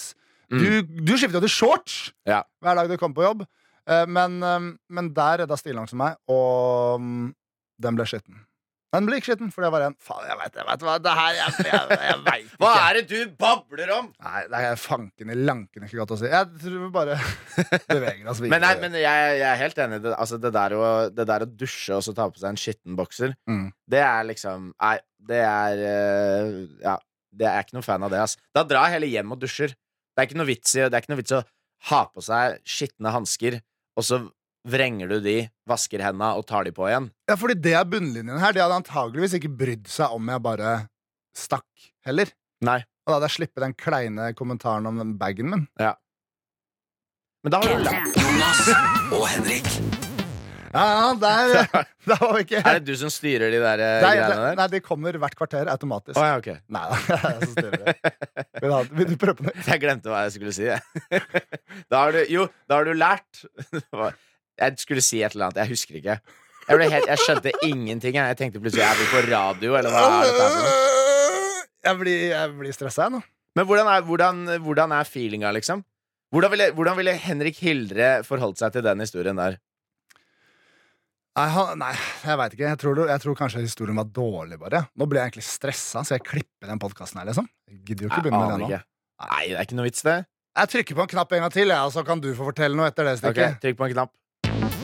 [0.52, 0.60] Mm.
[0.64, 2.42] Du, du skifter jo til shorts Ja.
[2.64, 3.46] hver dag du kommer på jobb.
[3.88, 7.32] Eh, Men, eh, men der redda stillongsen meg, og mm,
[7.80, 8.44] den ble skitten.
[8.88, 11.34] Den ble ikke skitten, for det var en Faen, jeg veit vet hva det her
[11.36, 12.56] Jeg, jeg, jeg vet ikke.
[12.62, 14.06] Hva er det du babler om?!
[14.24, 16.30] Nei, det er fanken i lanken ikke godt å si.
[16.32, 17.18] Jeg tror vi bare
[17.92, 18.54] beveger oss videre.
[18.54, 19.98] Men, nei, men jeg, jeg er helt enig.
[20.06, 22.60] Det, altså, det, der å, det der å dusje og så ta på seg en
[22.64, 23.68] skitten bokser, Mm.
[23.92, 24.96] det er liksom Nei,
[25.28, 26.48] det er eh,
[26.88, 26.96] Ja,
[27.36, 28.24] det er jeg ikke noen fan av det.
[28.24, 28.38] ass.
[28.56, 29.76] Da drar jeg heller hjem og dusjer.
[30.18, 31.44] Det er ikke noe vits i, det er ikke noe vits i å
[31.92, 33.60] ha på seg skitne hansker,
[33.94, 34.16] og så
[34.66, 35.36] vrenger du de,
[35.70, 37.06] vasker henda og tar de på igjen.
[37.30, 38.50] Ja, fordi det er bunnlinjen her.
[38.56, 40.72] De hadde antageligvis ikke brydd seg om jeg bare
[41.38, 42.34] stakk heller.
[42.66, 42.80] Nei.
[43.06, 45.64] Og da hadde jeg sluppet den kleine kommentaren om den bagen min.
[45.78, 48.10] Men da har du lært.
[48.10, 48.26] P3.
[48.26, 48.66] Jonas
[49.14, 50.07] og Henrik.
[50.74, 54.02] Ja, ja, der, der var vi ikke Er det du som styrer de der eh,
[54.04, 54.56] nei, greiene der?
[54.60, 56.18] nei, de kommer hvert kvarter automatisk.
[56.20, 56.48] Oh, ja, ok.
[56.76, 57.94] Nei da, jeg som styrer det.
[58.62, 59.62] Vil, ha- vil du prøve på nytt?
[59.70, 60.66] Jeg glemte hva jeg skulle si.
[60.68, 61.22] jeg.
[61.92, 63.44] Da har du, jo, da har du lært.
[64.58, 65.60] Jeg skulle si et eller annet.
[65.62, 66.14] Jeg husker ikke.
[66.68, 68.16] Jeg, helt, jeg skjønte ingenting.
[68.18, 71.60] Jeg, jeg tenkte plutselig Er vi på radio, eller hva er dette for noe?
[71.86, 73.20] Jeg blir, jeg blir stressa, jeg nå.
[73.56, 75.84] Men hvordan er, hvordan, hvordan er feelinga, liksom?
[76.34, 79.56] Hvordan ville, hvordan ville Henrik Hildre forholdt seg til den historien der?
[81.38, 81.92] Nei,
[82.24, 82.66] jeg veit ikke.
[82.66, 84.80] Jeg tror, jeg tror kanskje historien var dårlig, bare.
[84.98, 87.46] Nå ble jeg egentlig stressa, så jeg klipper den podkasten her, liksom.
[87.70, 88.70] Jeg gidder jo ikke Jeg begynne med det nå.
[88.72, 88.80] ikke.
[89.28, 90.16] Nei, det er ikke noe vits, det.
[90.58, 92.74] Jeg trykker på en knapp en gang til, ja, og så kan du få fortelle
[92.78, 94.14] noe etter det Ok, Okay, Trykk på en knapp.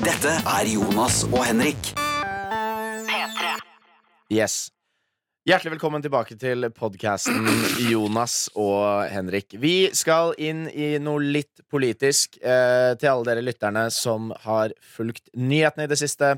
[0.04, 1.94] Dette er Jonas og Henrik.
[3.08, 3.54] P3.
[4.30, 4.73] Yes.
[5.44, 7.44] Hjertelig velkommen tilbake til podkasten
[7.90, 9.52] Jonas og Henrik.
[9.60, 12.38] Vi skal inn i noe litt politisk.
[12.40, 16.30] Eh, til alle dere lytterne som har fulgt nyhetene i det siste,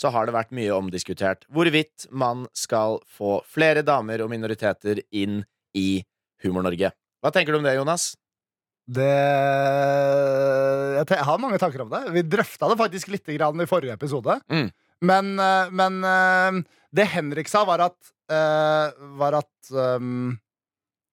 [0.00, 5.42] så har det vært mye omdiskutert hvorvidt man skal få flere damer og minoriteter inn
[5.76, 6.00] i
[6.40, 6.94] Humor-Norge.
[7.20, 8.14] Hva tenker du om det, Jonas?
[8.88, 9.12] Det
[11.04, 12.06] jeg, har mange tanker om det.
[12.16, 14.40] Vi drøfta det faktisk litt grann i forrige episode.
[14.48, 14.72] Mm.
[15.04, 16.64] Men, eh, men eh,
[16.96, 20.36] det Henrik sa, var at Var at um,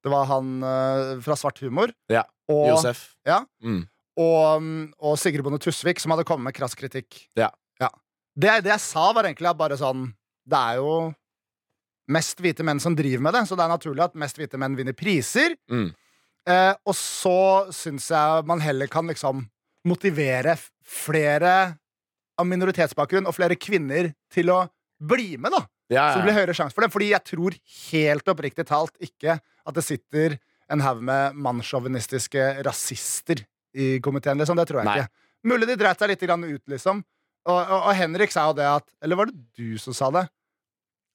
[0.02, 3.02] Det var han eh, fra Svart humor Ja, og, Josef?
[3.28, 3.42] Ja.
[3.64, 3.82] Mm.
[4.18, 7.26] og, um, og Sigrid Bonde Tusvik som hadde kommet med krass kritikk.
[7.36, 7.52] Ja.
[8.32, 10.06] Det, det jeg sa, var egentlig bare sånn
[10.48, 10.94] Det er jo
[12.12, 14.76] mest hvite menn som driver med det, så det er naturlig at mest hvite menn
[14.76, 15.54] vinner priser.
[15.72, 15.92] Mm.
[16.50, 19.46] Eh, og så syns jeg man heller kan liksom
[19.88, 21.54] motivere flere
[22.42, 24.64] av minoritetsbakgrunn og flere kvinner til å
[25.02, 25.62] bli med, da.
[25.92, 26.92] Ja, Så det blir høyere sjanse for det.
[26.94, 27.58] Fordi jeg tror
[27.92, 30.38] helt oppriktig talt ikke at det sitter
[30.72, 33.44] en haug med mannssjåvinistiske rasister
[33.76, 34.60] i komiteen, liksom.
[34.60, 35.00] Det tror jeg Nei.
[35.02, 35.28] ikke.
[35.52, 37.02] Mulig de dreit seg litt ut, liksom.
[37.42, 40.28] Og, og, og Henrik sa jo det at Eller var det du som sa det?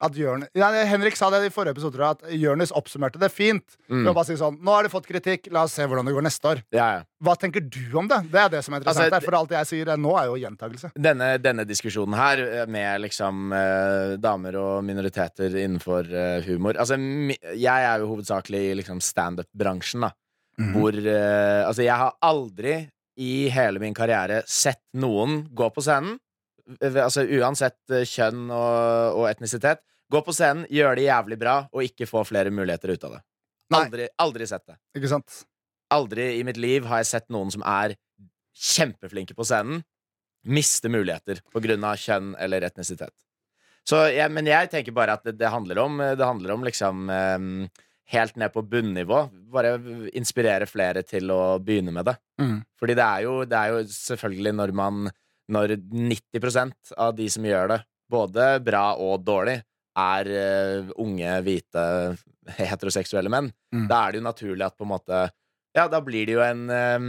[0.05, 3.79] At Jørn, ja, Henrik sa det i forrige episode, at Jonis oppsummerte det fint.
[3.89, 4.03] Mm.
[4.11, 6.51] Bare si sånn Nå har de fått kritikk, la oss se hvordan det går neste
[6.53, 6.65] år.
[6.77, 7.05] ja, ja.
[7.25, 8.19] Hva tenker du om det?
[8.29, 9.09] Det er det som er interessant.
[9.09, 10.91] Altså, for alt jeg sier nå, er jo gjentakelse.
[11.01, 16.99] Denne, denne diskusjonen her eh, med liksom eh, damer og minoriteter innenfor eh, humor Altså,
[17.57, 20.13] jeg er jo hovedsakelig i liksom standup-bransjen, da.
[20.77, 22.77] Hvor eh, Altså, jeg har aldri
[23.17, 26.19] i hele min karriere sett noen gå på scenen,
[26.81, 31.85] altså uansett eh, kjønn og, og etnisitet, gå på scenen, gjør det jævlig bra og
[31.87, 33.23] ikke få flere muligheter ut av det.
[33.77, 34.79] Aldri, aldri sett det.
[34.99, 35.43] Ikke sant?
[35.95, 37.97] Aldri i mitt liv har jeg sett noen som er
[38.57, 39.83] kjempeflinke på scenen,
[40.47, 43.15] miste muligheter på grunn av kjønn eller etnisitet.
[43.87, 47.11] Så ja, men jeg tenker bare at det, det handler om Det handler om liksom
[47.11, 47.83] eh,
[48.15, 49.21] helt ned på bunnivå.
[49.53, 49.77] Bare
[50.19, 52.17] inspirere flere til å begynne med det.
[52.43, 52.59] Mm.
[52.79, 55.07] Fordi det er jo, det er jo selvfølgelig når man
[55.53, 57.81] Når 90% av de som gjør det,
[58.11, 59.61] både bra og dårlig,
[59.97, 61.83] er uh, unge, hvite,
[62.59, 63.89] heteroseksuelle menn, Mm.
[63.91, 65.21] da er det jo naturlig at på en måte
[65.77, 67.09] Ja, da blir det jo en um,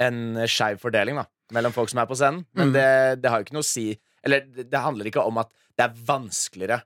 [0.00, 0.16] En
[0.50, 2.44] skeiv fordeling, da, mellom folk som er på scenen.
[2.54, 2.72] Men Mm.
[2.74, 5.84] det, det har jo ikke noe å si Eller det, handler ikke om at det
[5.84, 6.80] er vanskeligere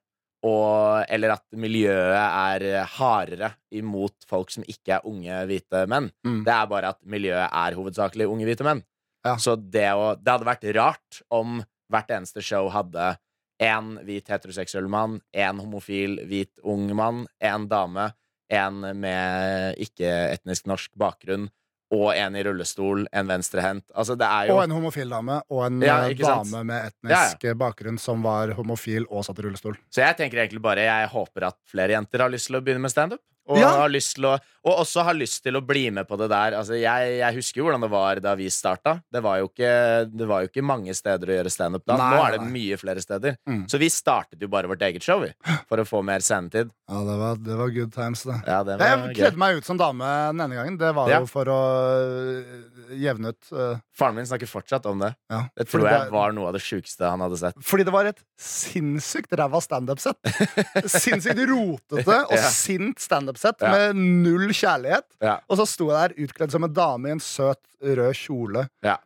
[0.45, 6.11] og, eller at miljøet er hardere imot folk som ikke er unge, hvite menn.
[6.25, 6.45] Mm.
[6.47, 8.83] Det er bare at miljøet er hovedsakelig unge, hvite menn.
[9.27, 9.37] Ja.
[9.41, 11.59] Så det, å, det hadde vært rart om
[11.91, 13.17] hvert eneste show hadde
[13.63, 18.13] én hvit heteroseksuell mann, én homofil hvit ung mann, én dame,
[18.53, 21.49] en med ikke-etnisk norsk bakgrunn,
[21.93, 23.87] og en i rullestol, en venstrehendt.
[23.97, 24.15] Altså,
[24.53, 28.53] Og en homofil dame og en Ja, eh, dame med etnisk eh, bakgrunn som var
[28.59, 29.79] homofil og satt i rullestol.
[29.89, 32.85] Så jeg tenker egentlig bare Jeg håper at flere jenter har lyst til å begynne
[32.85, 33.23] med standup.
[33.49, 33.71] Og, Ja.
[33.81, 34.35] har lyst til å,
[34.69, 36.53] og også har lyst til å bli med på det der.
[36.59, 38.99] Altså, jeg, jeg husker jo hvordan det var da vi starta.
[39.11, 39.71] Det var jo ikke,
[40.13, 41.97] det var jo ikke mange steder å gjøre standup da.
[41.97, 42.51] Nei, Nå er det nei.
[42.59, 43.39] mye flere steder.
[43.49, 43.63] Mm.
[43.73, 45.31] Så vi startet jo bare vårt eget show vi,
[45.71, 46.69] for å få mer scenetid.
[46.89, 48.37] Ja, det var, det var good times, det.
[48.47, 50.77] Ja, det var Jeg kledde meg ut som dame den ene gangen.
[50.81, 51.21] Det var Ja.
[51.25, 51.59] jo for å
[52.05, 53.79] øh, jevne ut uh...
[53.99, 55.15] Faren min snakker fortsatt om det.
[55.33, 55.41] ja.
[55.57, 57.57] Det tror jeg var noe av det sjukeste han hadde sett.
[57.65, 60.21] Fordi det var et sinnssykt ræva standup-sett.
[60.87, 62.45] Sinnssykt rotete og Ja.
[62.53, 63.73] sint standup-sett Ja.
[63.75, 65.07] med null kjærlighet.
[65.25, 65.37] Ja.
[65.49, 68.67] Og så sto jeg der utkledd som en dame i en søt rød kjole.
[68.85, 68.97] Ja.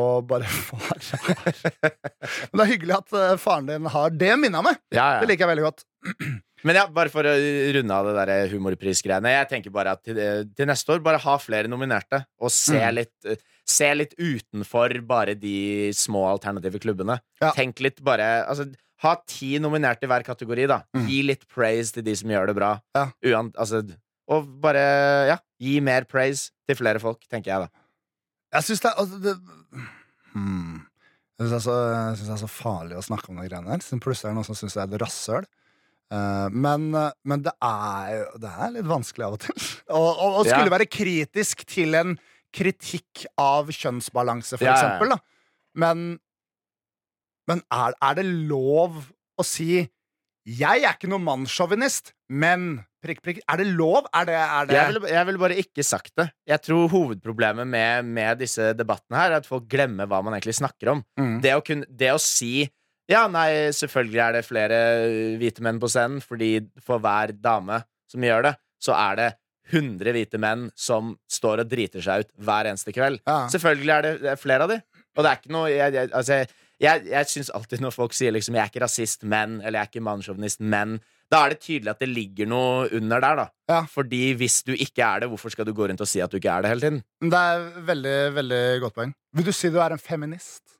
[0.00, 0.96] Og bare far.
[1.82, 4.78] Men det er hyggelig at øh, faren din har det minnet meg.
[4.92, 5.84] Det liker jeg veldig godt.
[6.62, 7.32] Men ja, bare for å
[7.74, 9.32] runde av det der humorprisgreiene.
[9.34, 10.18] Jeg tenker bare at til,
[10.54, 12.20] til neste år, bare ha flere nominerte.
[12.38, 12.94] Og se, Mm.
[13.00, 17.16] litt, se litt utenfor bare de små alternative klubbene.
[17.58, 18.68] Tenk litt bare altså,
[19.02, 20.80] Ha ti nominerte i hver kategori, da.
[20.94, 21.06] Mm.
[21.10, 22.72] Gi litt praise til de som gjør det bra.
[22.96, 23.08] Ja.
[23.32, 23.82] Uan, altså,
[24.30, 24.84] og bare
[25.32, 27.82] ja, gi mer praise til flere folk, tenker jeg, da.
[28.58, 29.34] Jeg syns det, altså, det
[30.34, 30.78] hmm.
[31.40, 33.48] Jeg syns det, er så- jeg synes det er så farlig å snakke om de
[33.48, 33.82] greiene her.
[33.98, 35.46] Plutselig er det noen som syns det er et rasshøl.
[36.12, 39.54] Eh, men, eh, men det er Det er litt vanskelig av og til.
[39.96, 40.74] Og skulle Ja.
[40.76, 42.18] være kritisk til en
[42.52, 44.74] kritikk av kjønnsbalanse, for ja.
[44.76, 45.08] eksempel.
[45.16, 45.18] Da.
[45.74, 46.20] Men,
[47.50, 49.02] men er, er det lov
[49.38, 49.82] å si
[50.42, 53.40] 'Jeg er ikke noen mannssjåvinist', men prikk, prikk.
[53.46, 54.08] Er det lov?
[54.10, 56.28] Er det, er det Jeg ville jeg ville bare ikke sagt det.
[56.48, 60.58] Jeg tror hovedproblemet med, med disse debattene her er at folk glemmer hva man egentlig
[60.58, 61.04] snakker om.
[61.18, 61.36] Mm.
[61.44, 62.66] Det å, kun, det å si
[63.10, 64.76] Ja, nei, selvfølgelig er det flere
[65.38, 68.52] hvite menn på scenen, fordi for hver dame som gjør det,
[68.82, 69.30] så er det
[69.72, 73.20] 100 hvite menn som står og driter seg ut hver eneste kveld.
[73.26, 73.44] Ja.
[73.52, 74.78] Selvfølgelig er det, det er flere av de.
[75.12, 76.38] Og det er ikke noe Jeg, jeg, altså,
[76.82, 79.86] jeg, jeg syns alltid når folk sier liksom 'jeg er ikke rasist, men' eller 'jeg
[79.86, 81.00] er ikke mannssjåvinist, men'
[81.32, 83.46] Da er det tydelig at det ligger noe under der, da.
[83.70, 83.80] Ja.
[83.88, 86.36] Fordi hvis du ikke er det, hvorfor skal du gå rundt og si at du
[86.36, 87.02] ikke er det hele tiden?
[87.24, 89.14] Det er veldig, veldig godt poeng.
[89.32, 90.76] Vil du si du er en feminist?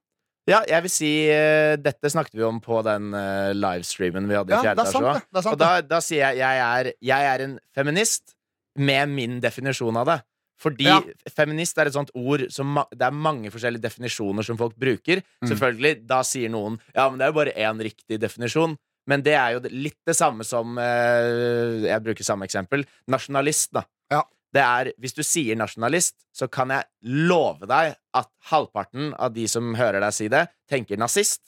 [0.51, 4.51] Ja, jeg vil si uh, Dette snakket vi om på den uh, livestreamen vi hadde
[4.51, 7.59] i er Fjerde er sant, Og da, da sier jeg jeg er, jeg er en
[7.75, 8.35] feminist
[8.77, 10.19] med min definisjon av det.
[10.63, 11.01] Fordi Ja.
[11.35, 15.23] feminist er et sånt ord som Det er mange forskjellige definisjoner som folk bruker.
[15.43, 15.49] Mm.
[15.51, 18.77] Selvfølgelig, Da sier noen Ja, men det er jo bare én riktig definisjon.
[19.09, 22.85] Men det er jo litt det samme som eh, Jeg bruker samme eksempel.
[23.11, 23.83] Nasjonalist, da.
[24.11, 24.23] Ja.
[24.55, 29.47] Det er, Hvis du sier nasjonalist, så kan jeg love deg at halvparten av de
[29.49, 31.41] som hører deg si det, tenker nazist.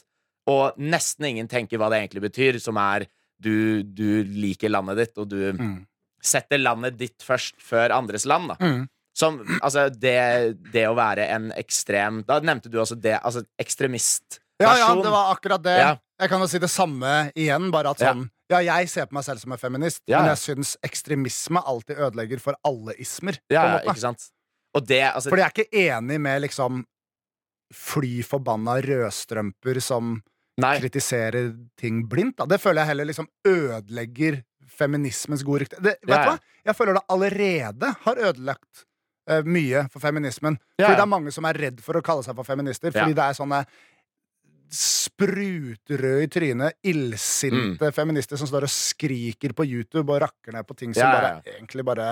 [0.48, 3.06] Og nesten ingen tenker hva det egentlig betyr, som er
[3.40, 5.86] du, du liker landet ditt, og du Mm.
[6.22, 8.48] setter landet ditt først før andres land.
[8.48, 8.56] Da.
[8.60, 8.88] Mm.
[9.14, 10.14] Som, altså, det,
[10.74, 13.14] det å være en ekstrem Da nevnte du også det.
[13.22, 14.40] Altså ekstremist.
[14.58, 15.76] Ja, ja, det var akkurat det.
[15.78, 15.92] Ja.
[16.22, 19.24] Jeg kan jo si det samme igjen, bare at sånn Ja, jeg ser på meg
[19.26, 20.20] selv som en feminist, Ja.
[20.20, 23.38] men jeg syns ekstremisme alltid ødelegger for alle ismer.
[23.50, 24.28] Ja, ja, ikke sant?
[24.74, 26.84] Det, altså Fordi jeg er ikke enig med liksom
[27.74, 30.16] fly forbanna rødstrømper som
[30.62, 30.76] Nei.
[30.82, 32.36] kritiserer ting blindt.
[32.38, 32.46] Da.
[32.46, 35.80] Det føler jeg heller liksom ødelegger feminismens gode rykte.
[35.82, 36.38] Det, vet Ja, du hva?
[36.68, 38.84] Jeg føler det allerede har ødelagt
[39.28, 40.58] eh, mye for feminismen.
[40.78, 43.14] Ja, Fordi det er mange som er redd for å kalle seg for feminister, fordi
[43.14, 43.18] Ja.
[43.20, 43.64] det er sånne
[44.74, 50.76] sprutrøde i trynet, illsinte feminister som står og skriker på YouTube og rakker ned på
[50.78, 52.08] ting som Ja, bare, egentlig bare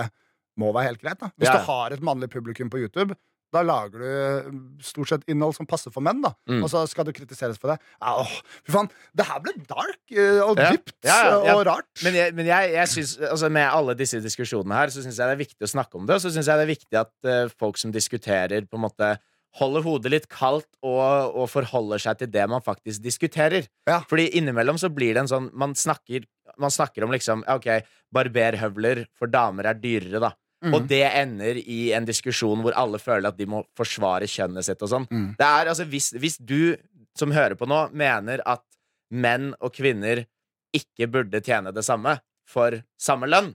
[0.61, 1.19] må være helt greit.
[1.19, 1.31] Da.
[1.41, 3.17] Hvis du har et mannlig publikum på YouTube,
[3.53, 4.53] Da lager du eh,
[4.85, 6.33] stort sett innhold som passer for menn, da.
[6.49, 6.63] Mm.
[6.63, 7.79] Og så skal du kritiseres for det.
[8.01, 8.89] Ja, Åh, fy faen.
[9.19, 11.57] Det her ble dark eh, og dypt ja, ja.
[11.57, 11.91] og rart.
[12.05, 15.29] Men, jeg, men jeg, jeg synes, altså med alle disse diskusjonene her, så syns jeg
[15.29, 16.17] det er viktig å snakke om det.
[16.17, 19.13] Og så syns jeg det er viktig at uh, folk som diskuterer, på en måte
[19.61, 23.67] holder hodet litt kaldt og, og forholder seg til det man faktisk diskuterer.
[23.89, 24.01] Ja.
[24.09, 26.25] Fordi innimellom så blir det en sånn Man snakker,
[26.63, 27.69] man snakker om liksom Ok,
[28.15, 30.33] barberhøvler for damer er dyrere, da.
[30.63, 30.75] Mm.
[30.77, 34.83] Og det ender i en diskusjon hvor alle føler at de må forsvare kjønnet sitt
[34.83, 35.07] og sånn.
[35.11, 35.33] Mm.
[35.39, 36.77] Det er altså hvis, hvis du
[37.19, 38.63] som hører på nå, mener at
[39.11, 40.23] menn og kvinner
[40.73, 42.15] ikke burde tjene det samme
[42.49, 43.51] for samme lønn,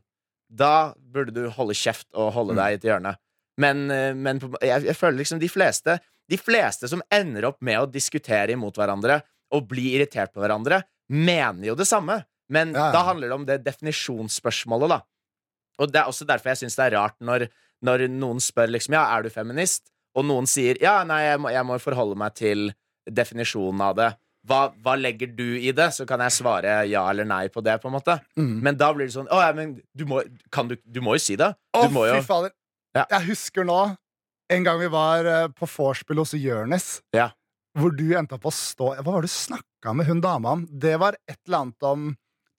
[0.51, 2.59] da burde du holde kjeft og holde Mm.
[2.59, 3.15] deg i et hjørne.
[3.57, 5.97] Men, eh, men jeg, jeg føler liksom de fleste
[6.29, 9.21] De fleste som ender opp med å diskutere imot hverandre
[9.55, 12.25] og bli irritert på hverandre, mener jo det samme.
[12.51, 12.91] Men Ja, ja.
[12.91, 15.01] da handler det om det definisjonsspørsmålet, da.
[15.79, 17.47] Og det er også derfor jeg syns det er rart når,
[17.85, 19.91] når noen spør liksom Ja, er du feminist?
[20.17, 22.71] Og noen sier ja, nei, jeg må, jeg må forholde meg til
[23.07, 24.07] definisjonen av det.
[24.47, 25.89] Hva, hva legger du i det?
[25.93, 27.77] Så kan jeg svare ja eller nei på det.
[27.83, 28.61] på en måte Mm.
[28.63, 30.21] Men da blir det sånn Å ja, men du må,
[30.53, 31.49] kan du, du må jo si det.
[31.75, 32.53] Å, Du jo fy fader.
[32.95, 33.05] Ja.
[33.11, 33.79] Jeg husker nå
[34.49, 37.29] en gang vi var eh, på vorspiel hos Jonis, Ja.
[37.77, 40.63] hvor du endte opp å stå Hva var det du snakka med hun dama om?
[40.71, 42.05] Det var et eller annet om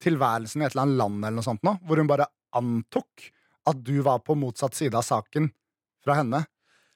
[0.03, 3.29] tilværelsen i et eller annet land, eller noe sånt nå, hvor hun bare antok
[3.69, 5.51] at du var på motsatt side av saken
[6.05, 6.45] fra henne.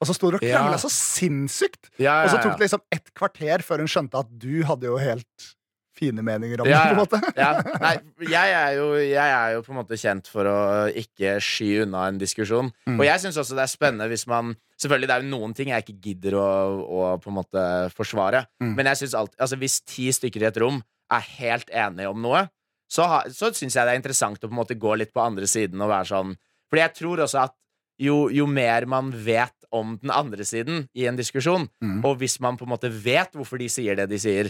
[0.02, 0.78] Og så sto dere og Ja.
[0.82, 1.92] så sinnssykt!
[2.02, 4.98] ja, Og så tok det liksom ett kvarter før hun skjønte at du hadde jo
[5.00, 5.54] helt
[5.94, 6.90] fine meninger om Ja, det.
[6.90, 7.52] på en måte ja.
[7.80, 7.94] Nei,
[8.26, 10.58] jeg er, jo, jeg er jo på en måte kjent for å
[10.90, 12.72] ikke sky unna en diskusjon.
[12.90, 12.98] Mm.
[12.98, 15.70] Og jeg syns også det er spennende hvis man Selvfølgelig det er jo noen ting
[15.70, 16.48] jeg ikke gidder å,
[16.84, 17.62] å på en måte
[17.96, 18.42] forsvare.
[18.60, 18.74] Mm.
[18.76, 20.82] Men jeg synes alltid, altså hvis ti stykker i et rom
[21.14, 22.42] er helt enige om noe,
[22.94, 25.24] så, ha, så syns jeg det er interessant å på en måte gå litt på
[25.24, 26.36] andre siden og være sånn
[26.70, 27.56] Fordi jeg tror også at
[28.02, 32.00] jo, jo mer man vet om den andre siden i en diskusjon, Mm.
[32.06, 34.50] og hvis man på en måte vet hvorfor de sier det de sier,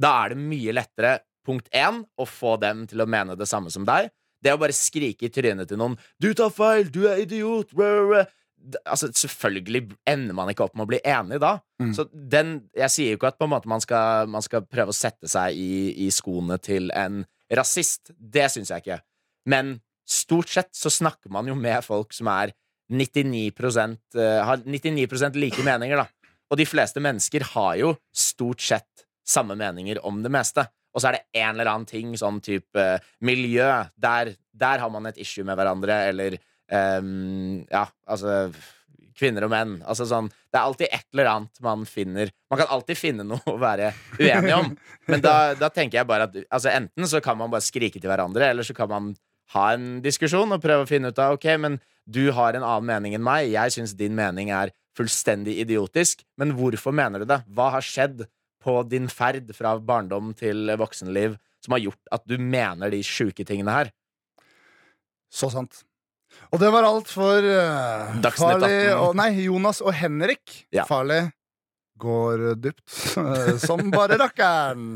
[0.00, 3.70] da er det mye lettere, punkt én, å få dem til å mene det samme
[3.74, 4.10] som deg.
[4.42, 6.90] Det å bare skrike i trynet til noen 'Du tar feil!
[6.90, 8.24] Du er idiot!' Rø, rø.
[8.60, 11.58] D- Altså, selvfølgelig ender man ikke opp med å bli enig da.
[11.80, 11.94] Mm.
[11.94, 14.88] Så den, jeg sier jo ikke at på en måte man skal, man skal prøve
[14.92, 17.24] å sette seg i, i skoene til en
[17.56, 18.12] rasist.
[18.16, 19.00] Det syns jeg ikke.
[19.50, 22.54] Men stort sett så snakker man jo med folk som er
[22.90, 23.52] 99
[24.18, 26.34] eh, har 99% like meninger, da.
[26.50, 30.66] Og de fleste mennesker har jo stort sett samme meninger om det meste.
[30.90, 33.68] Og så er det en eller annen ting, sånn type eh, miljø.
[33.94, 36.38] Der, der har man et issue med hverandre, eller
[36.98, 38.50] um, Ja, altså
[39.20, 39.74] Kvinner og menn.
[39.84, 43.42] Altså sånn, det er alltid et eller annet man finner Man kan alltid finne noe
[43.52, 44.70] å være uenig om.
[45.10, 48.08] Men da, da tenker jeg bare at altså enten så kan man bare skrike til
[48.10, 49.12] hverandre, eller så kan man
[49.54, 51.78] ha en diskusjon og prøve å finne ut av Ok, men
[52.10, 53.50] du har en annen mening enn meg.
[53.52, 56.24] Jeg syns din mening er fullstendig idiotisk.
[56.40, 57.42] Men hvorfor mener du det?
[57.54, 58.24] Hva har skjedd
[58.60, 63.46] på din ferd fra barndom til voksenliv som har gjort at du mener de sjuke
[63.46, 63.92] tingene her?
[65.30, 65.84] Så sant.
[66.50, 69.02] Og det var alt for uh, Dagsnytt Farlig 18.
[69.04, 70.64] og Nei, Jonas og Henrik.
[70.74, 70.86] Ja.
[70.88, 71.28] Farlig
[72.00, 74.94] går dypt eh, som bare rakkeren.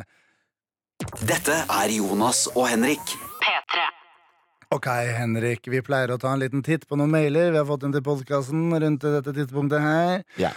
[1.21, 3.13] Dette er Jonas og Henrik.
[3.45, 3.83] P3.
[4.75, 7.85] Ok, Henrik, vi pleier å ta en liten titt på noen mailer vi har fått
[7.87, 10.25] inn til podkasten rundt dette tidspunktet her.
[10.41, 10.55] Ja.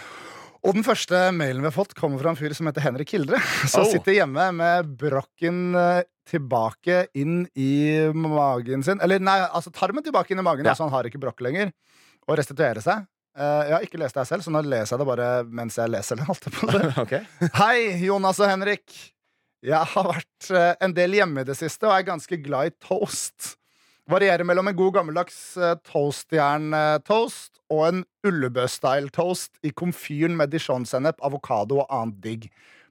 [0.66, 3.38] Og den første mailen vi har fått, kommer fra en fyr som heter Henrik Hildre.
[3.70, 3.90] Som Oh.
[3.92, 8.98] sitter hjemme med brokken eh, tilbake inn i magen sin.
[9.04, 10.72] Eller nei, altså tarmen tilbake inn i magen, Ja.
[10.74, 11.70] altså han har ikke brokk lenger.
[12.28, 13.06] Og restituerer seg.
[13.38, 15.92] Eh, jeg har ikke lest det selv, så nå leser jeg det bare mens jeg
[15.94, 16.26] leser det.
[17.38, 17.48] Si.
[17.62, 18.98] Hei, Jonas og Henrik.
[19.64, 22.74] Jeg har vært eh, en del hjemme i det siste og er ganske glad i
[22.82, 23.54] toast.
[24.08, 31.20] Varierer mellom en god gammeldags uh, toastjern-toast og en Ullebø-style toast i komfyren med dijon-sennep,
[31.24, 32.46] avokado og annet digg.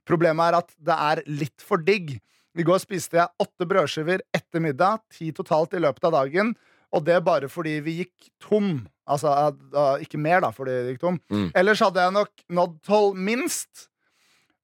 [0.06, 2.14] Problemet er at det er litt for digg.
[2.58, 6.54] I går spiste jeg åtte brødskiver etter middag, ti totalt i løpet av dagen,
[6.94, 8.86] og det bare fordi vi gikk tom.
[9.08, 11.20] Altså eh, eh, ikke mer, da, fordi vi gikk tom.
[11.32, 11.50] Mm.
[11.58, 13.88] Ellers hadde jeg nok nådd tolv minst.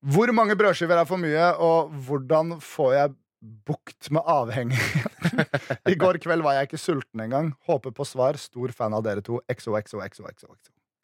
[0.05, 3.15] Hvor mange brødskiver er for mye, og hvordan får jeg
[3.45, 5.35] bukt med avhengighet?
[5.93, 7.53] I går kveld var jeg ikke sulten engang.
[7.69, 8.39] Håper på svar.
[8.41, 9.41] Stor fan av dere to.
[9.53, 10.55] XOXOXOXO.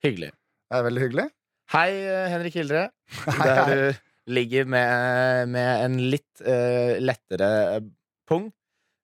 [0.04, 0.30] Hyggelig.
[0.70, 1.26] Det er veldig hyggelig.
[1.70, 2.86] Hei, eh, Henrik Hildre.
[3.26, 4.00] Hei, Der du
[4.30, 7.84] ligger med, med en litt uh, lettere eh,
[8.28, 8.48] pung.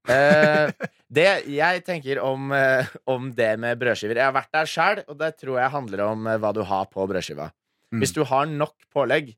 [0.07, 0.70] Uh,
[1.18, 5.18] det jeg tenker om, uh, om det med brødskiver Jeg har vært der sjøl, og
[5.18, 7.51] det tror jeg handler om hva du har på brødskiva.
[7.94, 8.03] Mm.
[8.03, 9.35] Hvis du har nok pålegg,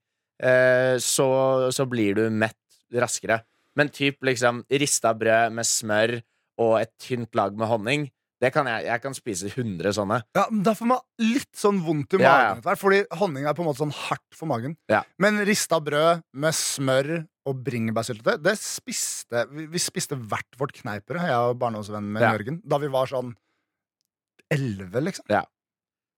[1.03, 1.27] så,
[1.75, 2.57] så blir du mett
[2.95, 3.41] raskere.
[3.79, 6.17] Men typ liksom rista brød med smør
[6.59, 8.09] og et tynt lag med honning,
[8.41, 8.85] Det kan jeg.
[8.87, 10.21] Jeg kan spise 100 sånne.
[10.37, 12.75] Ja, men Da får man litt sånn vondt i magen, Ja, ja.
[12.79, 14.77] fordi honning er på en måte sånn hardt for magen.
[14.89, 15.01] Ja.
[15.19, 21.19] Men rista brød med smør og bringebærsyltetøy, det spiste vi, vi spiste hvert vårt kneipere,
[21.27, 22.31] jeg og barndomsvennen min Ja.
[22.37, 23.35] Jørgen, da vi var sånn
[24.55, 25.27] elleve, liksom.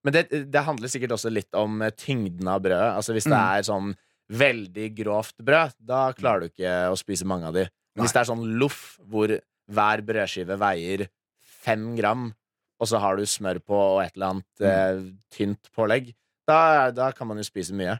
[0.03, 2.95] Men det, det handler sikkert også litt om tyngden av brødet.
[2.97, 3.57] Altså Hvis det Mm.
[3.57, 3.95] er sånn
[4.31, 7.65] veldig grovt brød, da klarer du ikke å spise mange av de.
[7.95, 9.33] Men hvis det er sånn loff, hvor
[9.71, 11.07] hver brødskive veier
[11.61, 12.29] fem gram,
[12.81, 15.01] og så har du smør på og et eller annet eh,
[15.35, 16.13] tynt pålegg,
[16.49, 17.99] da, da kan man jo spise mye.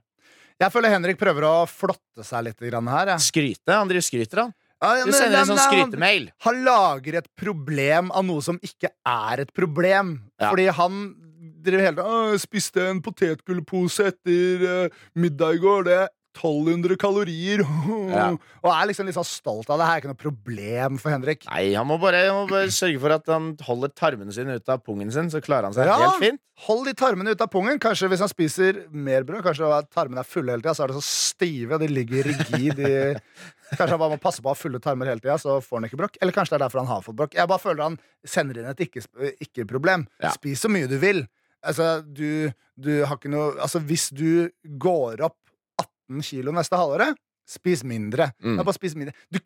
[0.62, 3.16] Jeg føler Henrik prøver å flotte seg litt grann her.
[3.16, 3.26] Jeg.
[3.28, 3.74] Skryte?
[3.74, 4.54] Han driver skryter, han.
[4.82, 6.30] Ja, ja, Du men- sender en sånn skrytemail.
[6.46, 10.16] Han lager et problem av noe som ikke er et problem.
[10.42, 10.50] Ja.
[10.50, 11.02] Fordi han
[11.62, 15.84] driver hele tiden spiste en potetgullpose etter uh, middag i går.
[15.86, 16.00] Det
[16.36, 17.64] 1200 kalorier.
[18.12, 18.26] Ja.
[18.62, 19.86] Og er liksom litt sånn stolt av det.
[19.88, 21.46] Her er ikke noe problem for Henrik.
[21.48, 24.72] Nei, han må bare, han må bare sørge for at han holder tarmene sine ut
[24.74, 25.96] av pungen sin, så klarer han seg Ja.
[26.02, 26.42] helt fint.
[26.68, 27.80] Hold de tarmene ut av pungen.
[27.82, 31.00] Kanskje hvis han spiser mer brød, kanskje tarmene er fulle hele tida, så er de
[31.00, 32.94] så stive, og de ligger rigid i
[33.78, 35.88] Kanskje han bare må passe på å ha fulle tarmer hele tida, så får han
[35.88, 36.18] ikke brokk.
[36.22, 37.38] Eller kanskje det er derfor han har fått brokk.
[37.40, 39.06] Jeg bare føler han sender inn et ikke-
[39.48, 40.04] ikke-problem.
[40.22, 40.34] Ja.
[40.36, 41.24] Spis så mye du vil.
[41.64, 44.50] Altså, du, du har ikke noe Altså, hvis du
[44.82, 45.51] går opp 18
[46.20, 47.16] kilo neste halvåret
[47.52, 48.30] Spis mindre.
[48.44, 48.60] Mm.
[48.60, 49.12] Ja, bare spis mindre.
[49.34, 49.40] Du,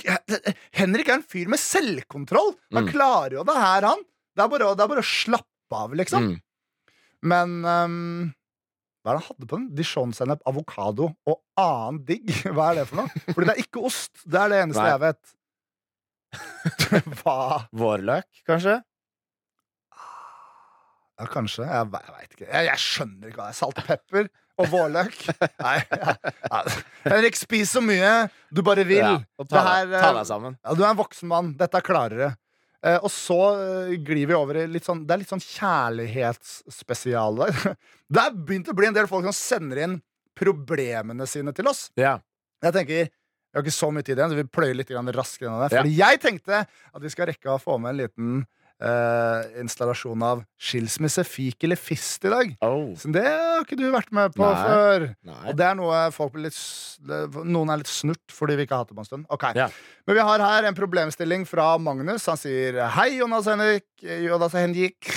[0.76, 2.52] Henrik er en fyr med selvkontroll.
[2.76, 2.90] Han Mm.
[2.92, 4.02] klarer jo det her, han.
[4.36, 6.28] Det er bare, det er bare å slappe av, liksom.
[6.28, 6.42] Mm.
[7.24, 8.34] Men um,
[9.02, 9.66] hva er det han hadde på den?
[9.80, 12.30] Dijon-sennep, avokado og annen digg.
[12.54, 13.24] Hva er det for noe?
[13.32, 14.12] Fordi det er ikke ost.
[14.26, 14.92] Det er det eneste Nei.
[14.92, 15.34] jeg vet.
[17.24, 17.38] hva?
[17.74, 18.76] Vårløk, kanskje?
[21.16, 21.64] Ja, kanskje.
[21.64, 22.48] Jeg, jeg veit ikke.
[22.52, 23.60] Jeg, jeg skjønner ikke hva det er.
[23.64, 24.30] Salt og pepper
[24.62, 25.16] og vårløk.
[25.66, 26.14] Nei, ja.
[27.06, 28.14] Henrik, spis så mye
[28.56, 29.02] du bare vil.
[29.04, 30.58] Ja, og ta, Det her, deg- ta deg sammen.
[30.64, 31.54] Ja, du er en voksen mann.
[31.60, 32.30] Dette er klarere.
[32.86, 33.38] Eh, og så
[33.90, 35.42] eh, glir vi over i litt sånn Det er litt sånn
[36.30, 37.56] kjærlighetsspesial der.
[38.14, 39.96] Det er begynt å bli en del folk som sender inn
[40.38, 41.88] problemene sine til oss.
[42.00, 42.18] Ja.
[42.66, 45.62] Jeg tenker Vi har ikke så mye tid igjen, så vi pløyer litt raskere gjennom
[45.64, 45.72] det.
[45.72, 45.82] Ja.
[45.82, 48.42] Fordi jeg tenkte at vi skal rekke å få med en liten
[48.84, 52.56] eh, installasjon av skilsmisse, fik eller fist i dag.
[52.66, 52.92] Oh.
[53.00, 54.64] Så det har ikke du vært med på Nei.
[54.64, 55.08] før.
[55.28, 55.42] Nei.
[55.52, 56.60] Og det er noe folk blir litt
[57.46, 59.30] Noen er litt snurt fordi vi ikke har hatt det på en stund.
[59.34, 59.56] Okay.
[59.58, 59.70] Ja.
[60.08, 62.28] Men vi har her en problemstilling fra Magnus.
[62.32, 63.88] Han sier hei, Jonas Henrik.
[64.02, 65.14] Jonas Henrik.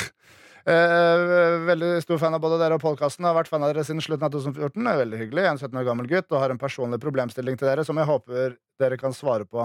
[0.68, 3.24] Uh, veldig stor fan av både dere og podkasten.
[3.24, 4.84] Har vært fan av dere siden slutten av 2014.
[4.84, 5.44] Er veldig hyggelig.
[5.44, 7.96] Jeg er en 17 år gammel gutt og har en personlig problemstilling til dere som
[7.96, 9.64] jeg håper dere kan svare på.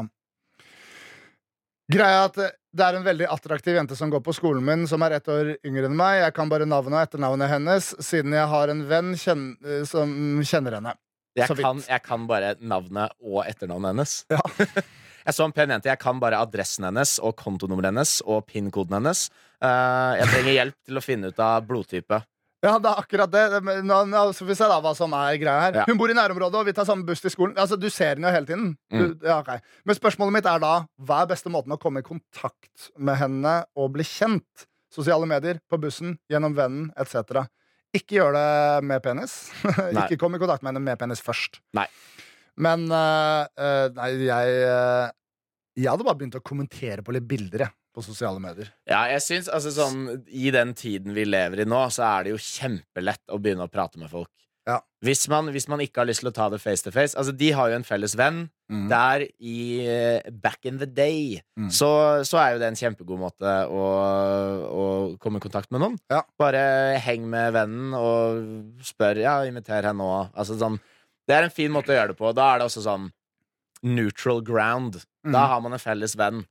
[1.91, 2.37] Greia at
[2.73, 5.53] det er en veldig attraktiv jente som går på skolen min, som er ett år
[5.67, 6.21] yngre enn meg.
[6.23, 10.13] Jeg kan bare navnet og etternavnet hennes, siden jeg har en venn kjenn, eh, som
[10.41, 10.95] kjenner henne.
[11.37, 14.15] Jeg kan, jeg kan bare navnet og etternavnet hennes.
[14.31, 14.41] Ja.
[15.27, 15.89] jeg så en pen jente.
[15.89, 19.27] Jeg kan bare adressen hennes og kontonummeret hennes og PIN-koden hennes.
[19.63, 22.21] Uh, jeg trenger hjelp til å finne ut av blodtype.
[22.63, 23.43] Ja, det er akkurat det.
[23.83, 25.79] Nå, nå skal vi se da hva som er greia her.
[25.81, 25.87] Ja.
[25.89, 27.57] Hun bor i nærområdet, og vi tar samme buss til skolen.
[27.59, 28.69] Altså, Du ser henne jo hele tiden.
[28.93, 29.09] Mm.
[29.19, 29.59] Ja, okay.
[29.83, 33.57] Men spørsmålet mitt er da hva er beste måten å komme i kontakt med henne
[33.75, 34.67] og bli kjent?
[34.93, 37.47] Sosiale medier, på bussen, gjennom vennen etc.
[37.97, 38.49] Ikke gjør det
[38.87, 39.37] med penis.
[40.05, 41.59] Ikke kom i kontakt med henne med penis først.
[41.75, 41.87] Nei.
[42.61, 45.09] Men uh, uh, nei, jeg uh,
[45.73, 47.75] Jeg hadde bare begynt å kommentere på litt bilder, jeg.
[47.93, 48.71] På sosiale medier.
[48.89, 52.31] Ja, jeg synes, altså sånn I den tiden vi lever i nå, så er det
[52.33, 54.31] jo kjempelett å begynne å prate med folk.
[54.65, 54.77] Ja.
[55.03, 57.33] Hvis, man, hvis man ikke har lyst til å ta det face to face Altså,
[57.35, 58.45] De har jo en felles venn.
[58.71, 58.85] Mm.
[58.87, 61.67] Der i eh, back in the day Mm.
[61.69, 61.89] så,
[62.25, 63.83] så er jo det en kjempegod måte å,
[64.71, 64.85] å
[65.21, 65.97] komme i kontakt med noen.
[66.09, 66.23] Ja.
[66.39, 69.19] Bare heng med vennen og spør.
[69.21, 70.31] Ja, inviter henne òg.
[70.33, 70.79] Altså, sånn,
[71.27, 72.31] det er en fin måte å gjøre det på.
[72.33, 73.11] Da er det også sånn
[73.83, 75.01] neutral ground.
[75.23, 75.47] Da Mm.
[75.49, 76.45] har man en felles venn.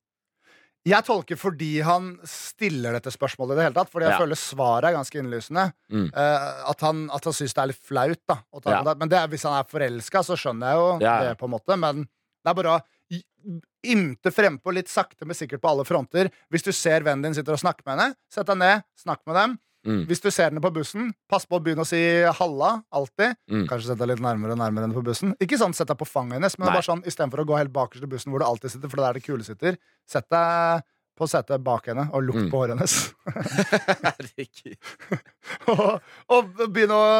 [0.84, 3.90] Jeg tolker fordi han stiller dette spørsmålet i det hele tatt.
[3.92, 4.18] Fordi jeg Ja.
[4.18, 5.72] føler svaret er ganske innlysende.
[5.92, 6.08] Mm.
[6.10, 8.18] Uh, at han, at han syns det er litt flaut.
[8.26, 8.94] da Ja.
[8.94, 11.38] Men det, hvis han er forelska, så skjønner jeg jo Ja, det.
[11.38, 12.02] på en måte Men
[12.44, 12.82] det er bare å
[13.84, 16.30] ymte frempå litt sakte, men sikkert på alle fronter.
[16.50, 19.34] Hvis du ser vennen din sitter og snakker med henne, sett deg ned, snakk med
[19.36, 19.58] dem.
[19.86, 20.04] Mm.
[20.06, 21.98] Hvis du ser henne på bussen, pass på å begynne å si
[22.38, 22.84] halla.
[22.94, 23.34] Alltid.
[23.50, 23.64] Mm.
[23.66, 25.34] Kanskje sett deg litt nærmere og nærmere henne på bussen.
[25.42, 26.76] Ikke sånn sett deg på fanget hennes, men Nei.
[26.76, 29.08] bare sånn istedenfor å gå helt bakerst i bussen hvor du alltid sitter, for det
[29.08, 29.78] er det kule sitter.
[30.06, 30.84] Sett deg
[31.18, 32.50] på setet bak henne og lukt Mm.
[32.50, 32.94] på håret hennes.
[34.06, 34.76] Herregud.
[35.72, 35.98] og,
[36.32, 37.10] og begynne å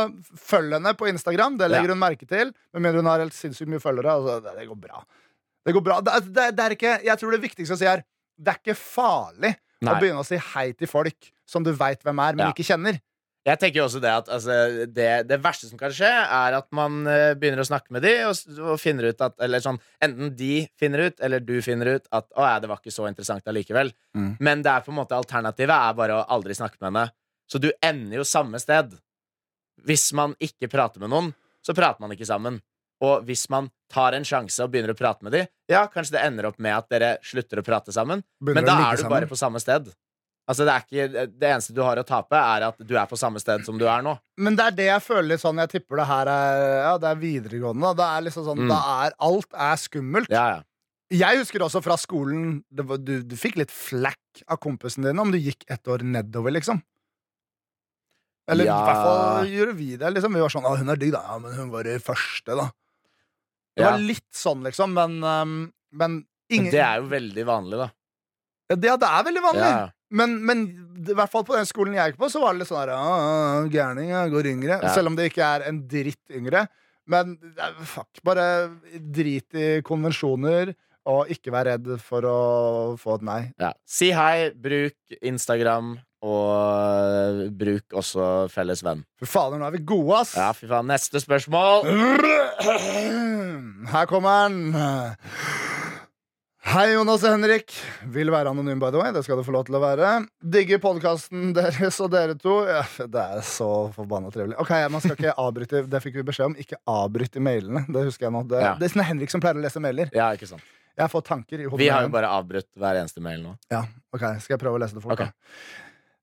[0.40, 1.58] følge henne på Instagram.
[1.60, 1.96] Det legger Ja.
[1.96, 2.54] hun merke til.
[2.72, 4.14] Med mindre hun har helt sinnssykt mye følgere.
[4.16, 5.02] Altså, det, det går bra.
[5.66, 5.98] Det går bra.
[6.00, 8.02] Det, det, det er ikke, jeg tror det viktigste å si er
[8.42, 9.52] det er ikke farlig
[9.82, 9.94] Nei.
[9.94, 12.52] å begynne å si hei til folk som du veit hvem er, men Ja.
[12.54, 13.00] ikke kjenner.
[13.42, 16.68] Jeg tenker jo også det at altså, det, det verste som kan skje, er at
[16.70, 20.30] man uh, begynner å snakke med de og, og finner ut at Eller sånn, enten
[20.38, 23.50] de finner ut, eller du finner ut at å ja, det var ikke så interessant
[23.50, 23.90] allikevel.
[24.14, 24.36] Mm.
[24.38, 27.08] Men det er på en måte alternativet er bare å aldri snakke med henne.
[27.50, 28.94] Så du ender jo samme sted.
[29.82, 31.32] Hvis man ikke prater med noen,
[31.66, 32.60] så prater man ikke sammen.
[33.02, 36.22] Og hvis man tar en sjanse og begynner å prate med dem, ja, kanskje det
[36.28, 38.22] ender opp med at dere slutter å prate sammen.
[38.40, 39.10] Begynner Men da er du sammen.
[39.16, 39.90] bare på samme sted.
[40.50, 43.16] Altså det, er ikke, det eneste du har å tape, er at du er på
[43.18, 44.16] samme sted som du er nå.
[44.42, 47.20] Men det er det jeg føler sånn Jeg tipper det her er Ja, det er
[47.20, 47.92] videregående.
[47.92, 47.94] Da.
[48.00, 48.68] Det er liksom sånn Mm.
[48.72, 50.30] da er, Alt er skummelt.
[50.30, 50.62] Ja, ja.
[51.12, 55.30] Jeg husker også fra skolen var, du, du fikk litt flack av kompisen din om
[55.30, 56.80] du gikk ett år nedover, liksom.
[58.50, 60.10] Eller i hvert fall gjorde vi det.
[60.16, 60.34] Liksom.
[60.34, 62.70] Vi var sånn 'Å, hun er digg, da.' Ja, men hun var i første, da.
[63.76, 65.56] Det var litt sånn, liksom, men, um,
[65.96, 66.20] men
[66.52, 67.88] ingen Men det er jo veldig vanlig, da.
[68.72, 69.70] Ja, det, det er veldig vanlig.
[69.70, 69.88] Ja.
[70.12, 70.62] Men, men
[71.08, 72.92] i hvert fall på den skolen jeg gikk på, så var det litt sånn her
[72.94, 74.76] «Ah, ah, Gærning, går yngre.
[74.76, 74.92] Ja.
[74.92, 76.66] Selv om det ikke er en dritt yngre.
[77.08, 77.34] Men
[77.88, 78.44] fuck, bare
[78.92, 80.74] drit i konvensjoner,
[81.08, 82.38] og ikke vær redd for å
[83.00, 83.40] få et nei.
[83.58, 83.72] Ja.
[83.88, 89.02] Si hei, bruk Instagram, og bruk også felles venn.
[89.18, 90.34] Fy fader, nå er vi gode, ass!
[90.38, 90.86] Ja, fy faen.
[90.90, 91.86] Neste spørsmål.
[93.92, 94.58] Her kommer den.
[96.72, 97.72] Hei, Jonas og Henrik.
[98.14, 99.10] Vil være anonym, by the way.
[99.12, 100.12] Det skal du få lov til å være.
[100.54, 102.60] Digger podkasten deres og dere to.
[102.70, 104.54] Ja, det er så forbanna trivelig.
[104.62, 106.56] Ok, Man skal ikke avbryte Det fikk vi beskjed om.
[106.62, 107.82] Ikke avbryt i mailene.
[107.90, 108.42] Det husker jeg nå.
[108.48, 108.72] Det, Ja.
[108.78, 110.06] det er sånn Henrik som pleier å lese mailer.
[110.14, 110.62] Ja, ikke sant.
[110.96, 111.78] Jeg får tanker i hodet.
[111.82, 113.56] Vi har jo bare avbrutt hver eneste mail nå.
[113.72, 113.82] Ja,
[114.14, 115.18] ok, Skal jeg prøve å lese det fort?
[115.18, 115.26] Ok.
[115.26, 115.32] da?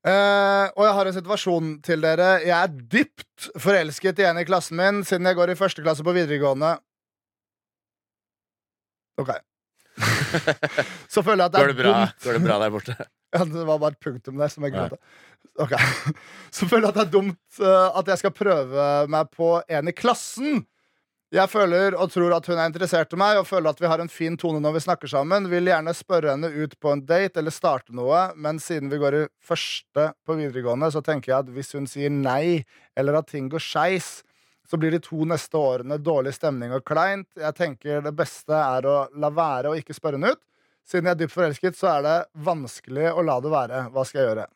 [0.08, 2.30] Eh, og jeg har en situasjon til dere.
[2.46, 6.06] Jeg er dypt forelsket i en i klassen min siden jeg går i første klasse
[6.08, 6.78] på videregående.
[9.20, 9.34] Ok.
[11.12, 12.96] Så føler jeg at det Går er det bra, dumt Går det bra der borte?
[13.36, 14.86] ja, Det var bare et punktum der som jeg Ja.
[14.88, 15.00] glemte.
[15.60, 15.74] Ok.
[16.56, 19.92] Så føler jeg at det er dumt uh, at jeg skal prøve meg på en
[19.92, 20.62] i klassen.
[21.30, 24.02] Jeg føler og tror at hun er interessert i meg, og føler at vi har
[24.02, 25.46] en fin tone når vi snakker sammen.
[25.52, 29.18] Vil gjerne spørre henne ut på en date eller starte noe, men siden vi går
[29.20, 32.64] i første på videregående, så tenker jeg at hvis hun sier nei,
[32.98, 34.10] eller at ting går skeis,
[34.66, 37.30] så blir de to neste årene dårlig stemning og kleint.
[37.38, 40.42] Jeg tenker det beste er å la være å ikke spørre henne ut.
[40.90, 43.86] Siden jeg er dypt forelsket, så er det vanskelig å la det være.
[43.94, 44.48] Hva skal jeg gjøre?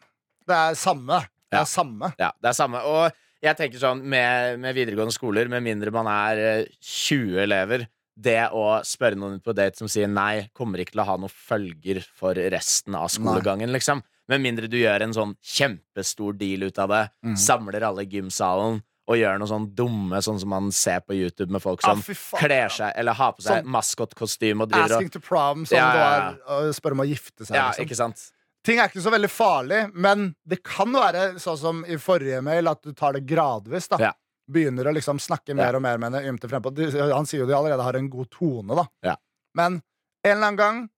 [0.49, 1.21] Det er samme.
[1.53, 2.09] Det er samme.
[2.17, 2.81] Ja, det er samme.
[2.89, 7.87] Og jeg tenker sånn med, med videregående skoler, med mindre man er eh, 20 elever
[8.15, 11.31] det å spørre noen på date som sier nei, kommer ikke til å ha noen
[11.33, 14.03] følger for resten av skolegangen, liksom.
[14.29, 17.33] Med mindre du gjør en sånn kjempestor deal ut av det, Mm.
[17.41, 21.49] samler alle i gymsalen og gjør noe sånn dumme, sånn som man ser på YouTube
[21.51, 24.95] med folk Ah, som ah, kler seg eller har på seg Sånn- maskotkostyme og driver
[24.95, 27.55] Asking to prom, som Ja, ja, ja, du er, og spørre om å gifte seg.
[27.57, 27.83] Ja, liksom.
[27.89, 28.23] ikke sant?
[28.63, 32.67] Ting er ikke så veldig farlig, men det kan være sånn som i forrige mail,
[32.71, 33.89] at du tar det gradvis.
[33.91, 34.13] da Ja.
[34.51, 36.27] Begynner å liksom snakke mer og mer med henne.
[36.31, 36.71] ymte frempå.
[37.13, 38.85] Han sier jo de allerede har en god tone, da.
[39.03, 39.15] Ja.
[39.55, 39.81] Men
[40.23, 40.89] en eller annen gang,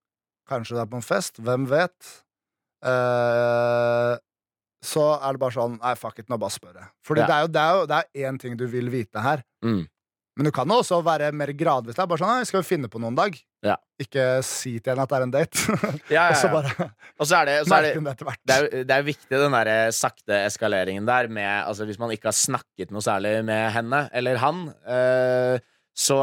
[0.48, 2.22] kanskje det er på en fest, hvem vet,
[2.86, 4.14] eh,
[4.86, 6.88] så er det bare sånn Nei, fuck it, nå bare spør jeg.
[7.04, 7.26] Fordi Ja.
[7.26, 9.42] det er jo det jo det én ting du vil vite her.
[9.64, 9.88] Mm.
[10.36, 11.96] Men du kan jo også være mer gradvis.
[11.96, 13.36] Bare sånn, Skal vi finne på noen dag?
[13.64, 13.78] Ja.
[14.00, 15.76] Ikke si til henne at det er en date.
[16.12, 18.98] Ja, Og ja, så bare Og så er det, så er det det er, det
[18.98, 23.04] er viktig den der sakte eskaleringen der med, altså Hvis man ikke har snakket noe
[23.04, 25.56] særlig med henne eller han, øh,
[25.96, 26.18] så,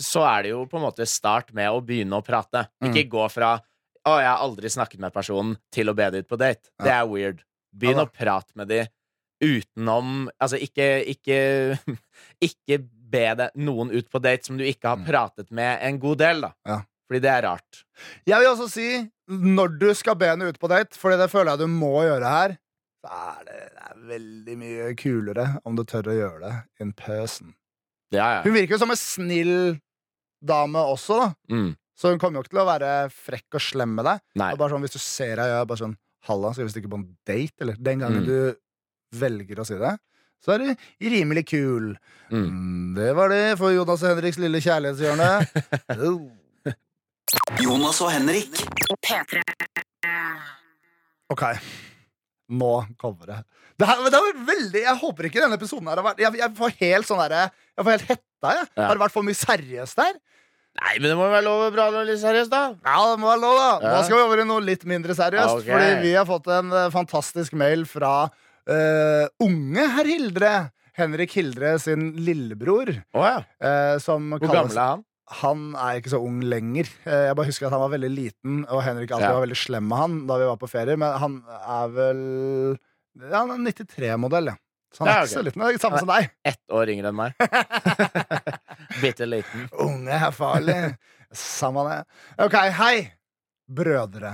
[0.00, 2.64] så er det jo på en måte start med å begynne å prate.
[2.80, 2.88] Mm.
[2.88, 3.58] Ikke gå fra
[4.00, 6.72] 'Å, jeg har aldri snakket med personen' til å be dem ut på date.
[6.80, 7.42] Det er weird.
[7.76, 8.88] Begynn å prate med dem
[9.40, 11.38] utenom Altså, ikke, ikke
[12.48, 12.80] Ikke
[13.10, 15.06] be deg noen ut på date som du ikke har Mm.
[15.08, 16.52] pratet med en god del, da.
[16.66, 16.80] Ja.
[17.10, 17.84] Fordi det er rart.
[18.26, 18.88] Jeg vil også si,
[19.28, 22.28] når du skal be henne ut på date, Fordi det føler jeg du må gjøre
[22.30, 22.56] her,
[23.04, 26.54] så er det, det er veldig mye kulere om du tør å gjøre det
[26.84, 27.54] in person.
[28.12, 28.42] Ja, ja.
[28.42, 29.80] Hun virker jo som en snill
[30.44, 31.34] dame også, da.
[31.54, 31.76] Mm.
[31.98, 34.20] Så hun kommer jo ikke til å være frekk og slem med deg.
[34.40, 34.52] Nei.
[34.54, 35.96] Og bare sånn, hvis du ser henne gjør bare sånn
[36.28, 37.54] Halla, skal vi stikke på en date?
[37.64, 38.26] Eller den gangen Mm.
[38.26, 38.56] du
[39.16, 39.98] velger å si det,
[40.44, 40.74] så er det
[41.12, 41.92] rimelig kul.
[42.30, 42.44] Mm.
[42.46, 45.30] Mm, det var det for Jonas og Henriks lille kjærlighetshjørne.
[46.00, 47.60] Oh.
[47.62, 48.56] Jonas og Henrik.
[49.06, 49.42] P3.
[51.30, 51.44] Ok,
[52.50, 53.36] nå kommer det.
[53.78, 56.52] Det, her, det var veldig, Jeg håper ikke denne episoden her har vært Jeg, jeg
[56.58, 58.66] får helt sånn derre Jeg får helt hetta, jeg.
[58.74, 58.82] Ja.
[58.82, 60.18] Har det vært for mye seriøst der?
[60.80, 62.60] Nei, men det må jo være lov å bra litt seriøst, da.
[62.86, 63.70] Ja, det må være lov, da.
[63.94, 65.62] Nå skal vi over i noe litt mindre seriøst.
[65.62, 65.70] okay.
[65.72, 68.12] Fordi vi har fått en eh, fantastisk mail fra
[68.68, 70.52] eh, unge herr Hildre.
[71.00, 72.90] Henrik Hildre sin lillebror.
[73.16, 73.38] Oh, ja.
[73.64, 75.04] uh, som Hvor gammel er han?
[75.40, 76.88] Han er ikke så ung lenger.
[77.06, 79.36] Uh, Jeg bare husker at han var veldig liten, og Henrik alltid Ja.
[79.38, 80.98] var veldig slem med han da vi var på ferie.
[81.00, 82.20] Men han er vel
[83.20, 84.56] ja, Han er 93-modell, ja.
[84.90, 85.62] Så han er ikke så liten.
[85.62, 86.28] Det er samme som deg.
[86.50, 87.32] Ett år yngre enn meg.
[89.00, 89.68] Bitte liten.
[89.86, 90.78] Unge er farlig.
[91.30, 91.98] Samme det.
[92.42, 92.94] Ok, hei,
[93.70, 94.32] brødre.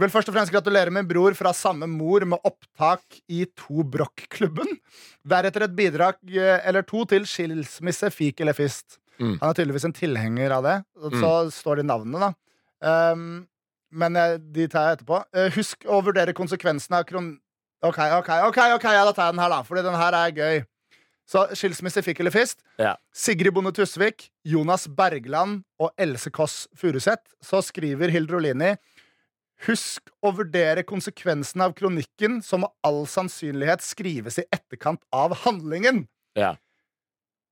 [0.00, 4.78] Vil først og fremst gratulere min bror fra samme mor med opptak i To Brokk-klubben.
[5.28, 8.98] Deretter et bidrag eh, eller to til skilsmisse, fik eller fist.
[9.20, 9.36] Mm.
[9.42, 10.76] Han er tydeligvis en tilhenger av det.
[10.96, 12.32] Så så står det navnene, da.
[13.12, 13.44] Um,
[13.92, 15.22] men eh, de tar jeg etterpå.
[15.36, 17.34] Eh, husk å vurdere konsekvensene av kron...
[17.82, 19.64] Ok, ok, ok, ok, ja, da tar jeg den her, da.
[19.66, 20.62] Fordi den her er gøy.
[21.28, 22.60] Så skilsmisse, fikk eller fist.
[22.80, 22.96] Ja.
[23.14, 27.34] Sigrid Bonde Tusvik, Jonas Bergland og Else Kåss Furuseth.
[27.44, 28.74] Så skriver Hildrolini
[29.68, 36.06] Husk å vurdere konsekvensen av kronikken, som med all sannsynlighet skrives i etterkant av handlingen.
[36.38, 36.56] Ja.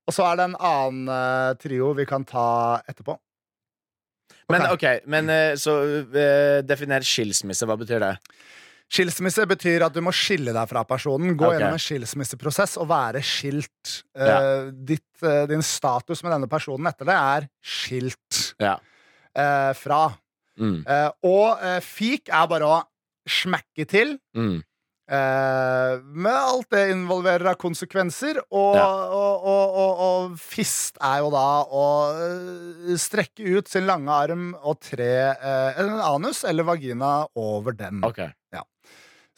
[0.08, 3.14] Og så er det en annen uh, trio vi kan ta etterpå.
[4.50, 4.84] Men Ok.
[5.06, 7.68] men uh, så uh, definer skilsmisse.
[7.68, 8.14] Hva betyr det?
[8.90, 11.36] Skilsmisse betyr at du må skille deg fra personen.
[11.38, 11.60] Gå okay.
[11.60, 14.00] gjennom en skilsmisseprosess og være skilt.
[14.18, 14.40] Eh, Ja.
[14.74, 18.80] ditt, din status med denne personen etter det er skilt Ja.
[19.78, 20.00] fra.
[20.58, 20.80] Mm.
[20.88, 22.80] Uh, og uh, fik er bare å
[23.30, 24.16] smekke til.
[24.36, 24.58] Mm.
[25.10, 28.38] Uh, med alt det involverer av konsekvenser.
[28.50, 28.88] Og, Ja.
[29.10, 31.86] og, og, og, fist er jo da å
[33.00, 38.04] strekke ut sin lange arm og tre uh, en anus eller vagina over den.
[38.06, 38.22] Ok.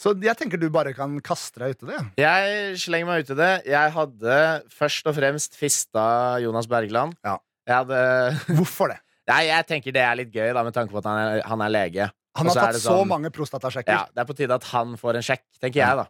[0.03, 2.01] Så jeg tenker du bare kan kaste deg uti det.
[2.19, 3.53] Jeg slenger meg ut i det.
[3.71, 4.39] Jeg hadde
[4.75, 6.05] først og fremst fista
[6.43, 7.15] Jonas Bergland.
[7.23, 7.37] Ja.
[7.71, 8.01] Hadde
[8.59, 8.99] Hvorfor det?
[9.31, 11.61] Nei, jeg tenker det er litt gøy, da, med tanke på at han er, han
[11.63, 12.09] er lege.
[12.39, 14.97] Han har tatt det så sånn- mange prostatasjekker Ja, Det er på tide at han
[14.97, 16.07] får en sjekk, tenker jeg, da.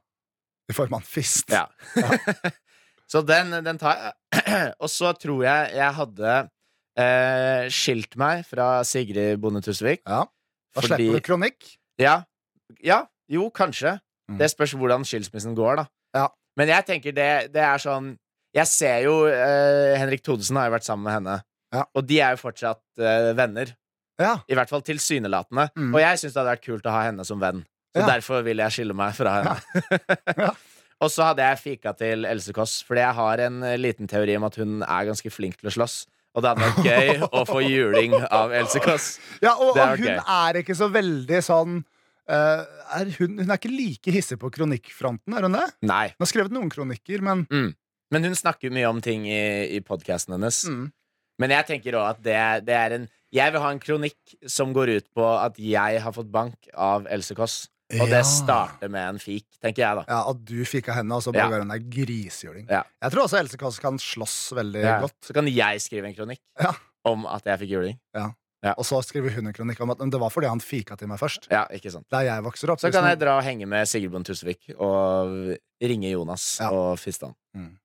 [0.71, 1.51] i form av en fist.
[1.51, 1.67] Ja.
[3.13, 4.73] så den, den tar jeg.
[4.83, 6.37] Og så tror jeg jeg hadde
[7.03, 10.05] eh, skilt meg fra Sigrid Bonde Tusvik.
[10.07, 10.23] Ja.
[10.73, 11.73] Da Fordi- slipper du kronikk.
[12.01, 12.23] Ja,
[12.81, 13.99] ja jo, kanskje.
[14.31, 14.39] Mm.
[14.41, 15.87] Det spørs hvordan skilsmissen går, da.
[16.17, 16.29] Ja.
[16.57, 18.13] Men jeg tenker det, det er sånn
[18.53, 21.37] Jeg ser jo eh, Henrik Thodesen har jo vært sammen med henne.
[21.73, 21.85] Ja.
[21.97, 23.73] Og de er jo fortsatt uh, venner.
[24.21, 24.35] Ja.
[24.47, 25.71] I hvert fall tilsynelatende.
[25.77, 25.95] Mm.
[25.95, 27.63] Og jeg syns det hadde vært kult å ha henne som venn.
[27.93, 28.07] Så Ja.
[28.15, 29.83] derfor vil jeg skille meg fra henne.
[30.39, 30.53] Ja.
[31.03, 34.37] Og så hadde jeg fika til Else Kåss, fordi jeg har en eh, liten teori
[34.39, 35.97] om at hun er ganske flink til å slåss.
[36.37, 39.09] Og det hadde vært gøy å få juling av Else Kåss.
[39.43, 40.21] Ja, og, og hun gøy.
[40.23, 41.81] er ikke så veldig sånn
[42.31, 42.63] Uh,
[42.95, 45.65] er hun, hun er ikke like hissig på kronikkfronten, er hun det?
[45.91, 46.05] Nei.
[46.15, 49.41] Hun har skrevet noen kronikker, men Men hun snakker mye om ting i,
[49.75, 50.61] i podkasten hennes.
[50.71, 50.85] mm.
[51.43, 52.39] Men jeg tenker også at det,
[52.71, 56.13] det er en Jeg vil ha en kronikk som går ut på at jeg har
[56.15, 57.63] fått bank av Else Kåss.
[57.93, 58.19] Og Ja.
[58.19, 60.05] det starter med en fik, tenker jeg, da.
[60.09, 61.49] Ja, At du fika henne, og så Ja.
[61.49, 62.67] bare hun er grisehjuling.
[62.71, 62.83] Ja.
[63.03, 65.01] Jeg tror også Else Kåss kan slåss veldig Ja.
[65.01, 65.17] godt.
[65.25, 66.73] Så kan jeg skrive en kronikk Ja.
[67.05, 67.99] om at jeg fikk juling.
[68.79, 71.19] Og så skriver hun en kronikk om at det var fordi han fika til meg
[71.19, 71.49] først.
[71.51, 72.79] Ja, ikke sant Der jeg vokser opp.
[72.81, 76.71] Så kan jeg dra og henge med Bonde Tusvik og ringe Jonas Ja.
[76.71, 77.81] og fiste han.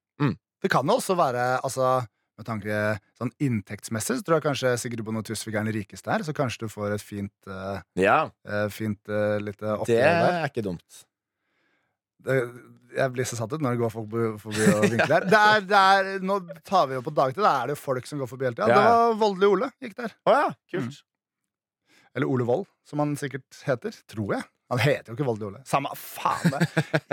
[0.62, 2.08] Det kan jo også være altså,
[2.38, 2.80] Med tanke
[3.18, 6.68] sånn inntektsmessig så tror jeg kanskje Sigrid Bonde Tusvik er den rikeste her, så kanskje
[6.68, 8.28] du får et fint, uh, Ja,
[8.70, 10.36] fint uh, lite det oppgjør der.
[10.44, 11.00] er ikke dumt.
[12.28, 12.36] Det,
[12.98, 14.14] jeg blir så satt ut når det går folk
[14.44, 15.26] forbi og vinkler.
[15.30, 17.42] Det er, det er, nå tar vi jo på dagtid.
[17.46, 18.70] Da er det folk som går forbi hele tida.
[18.70, 20.14] Ja, Det var Voldelig Ole gikk der.
[20.30, 21.02] Oh, ja, kult.
[22.18, 23.98] Eller Ole Vold, som han sikkert heter.
[24.10, 24.46] Tror jeg.
[24.70, 25.62] Han heter jo ikke Volde Ole.
[25.68, 26.68] Samme faen det.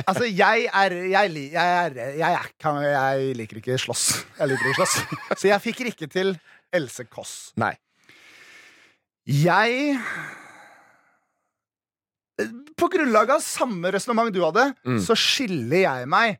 [0.09, 4.07] Altså, jeg er Jeg, jeg, jeg, kan, jeg liker ikke slåss.
[4.41, 4.97] Jeg liker ikke slåss.
[5.39, 6.35] Så jeg fikk ikke til
[6.75, 7.53] Else Kåss.
[7.63, 7.71] Nei.
[9.31, 9.95] Jeg
[12.77, 14.99] På grunnlag av samme resonnement du hadde, Mm.
[15.01, 16.39] så skiller jeg meg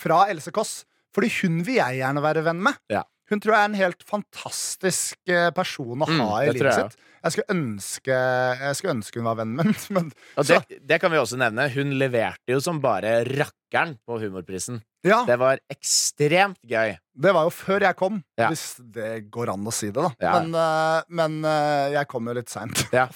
[0.00, 0.84] fra Else Kåss.
[1.14, 2.74] Fordi hun vil jeg gjerne være venn med.
[2.90, 3.04] Ja.
[3.32, 6.90] Hun tror jeg er en helt fantastisk eh, person å Mm, ha i livet jeg
[6.90, 6.96] sitt.
[7.24, 8.16] Jeg skulle ønske,
[8.60, 9.76] jeg skulle ønske hun var vennen min.
[9.96, 10.10] Men,
[10.50, 11.70] det, det kan vi også nevne.
[11.72, 14.82] Hun leverte jo som bare rakkeren på Humorprisen.
[15.04, 16.96] Ja, Det var ekstremt gøy.
[17.14, 18.48] det var jo før jeg kom, Ja.
[18.50, 20.10] hvis det går an å si det, da.
[20.20, 20.32] Ja.
[20.40, 22.86] Men, eh, men eh, jeg kom jo litt seint.
[22.92, 23.06] Ja.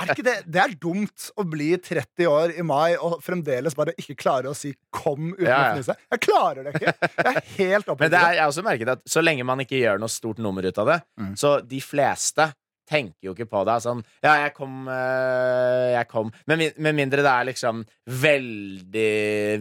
[0.00, 0.36] Er ikke det?
[0.50, 4.56] Det er dumt å bli 30 år i mai og fremdeles bare ikke klare å
[4.56, 5.96] si 'kom' uten å fnise.
[6.10, 6.94] Jeg klarer det ikke.
[7.00, 8.10] Jeg er helt Men oppriktig.
[8.10, 10.62] det er, jeg har også merket at så lenge man ikke gjør noe stort nummer
[10.66, 11.34] ut av det, Mm.
[11.36, 12.52] så de fleste
[12.90, 13.76] tenker jo ikke på det.
[13.84, 16.32] Sånn, ja, jeg kom, øh, jeg kom.
[16.50, 17.84] Med, med mindre det er liksom
[18.26, 19.12] veldig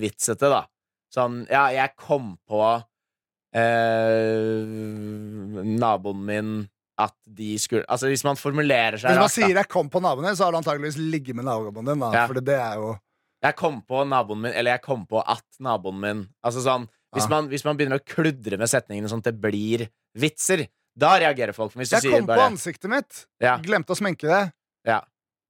[0.01, 0.63] vitsete, da.
[1.13, 2.63] Sånn, ja, jeg kom på
[3.89, 6.51] øh, naboen min
[6.99, 10.01] at de skulle Altså, hvis man formulerer seg Hvis man rart, sier 'jeg kom på
[10.03, 11.99] naboen din', så har du antakeligvis ligget med naboen din.
[11.99, 12.27] Da, Ja.
[12.27, 12.97] For det er jo
[13.41, 17.29] Jeg kom på naboen min, eller jeg kom på at naboen min Altså sånn, hvis,
[17.29, 20.67] man, hvis man begynner å kludre med setningene sånn at det blir vitser,
[20.99, 21.73] da reagerer folk.
[21.79, 23.23] Hvis du Jeg sier kom på ansiktet mitt.
[23.43, 23.57] Ja.
[23.63, 24.43] Glemte å sminke det.
[24.87, 24.99] Ja.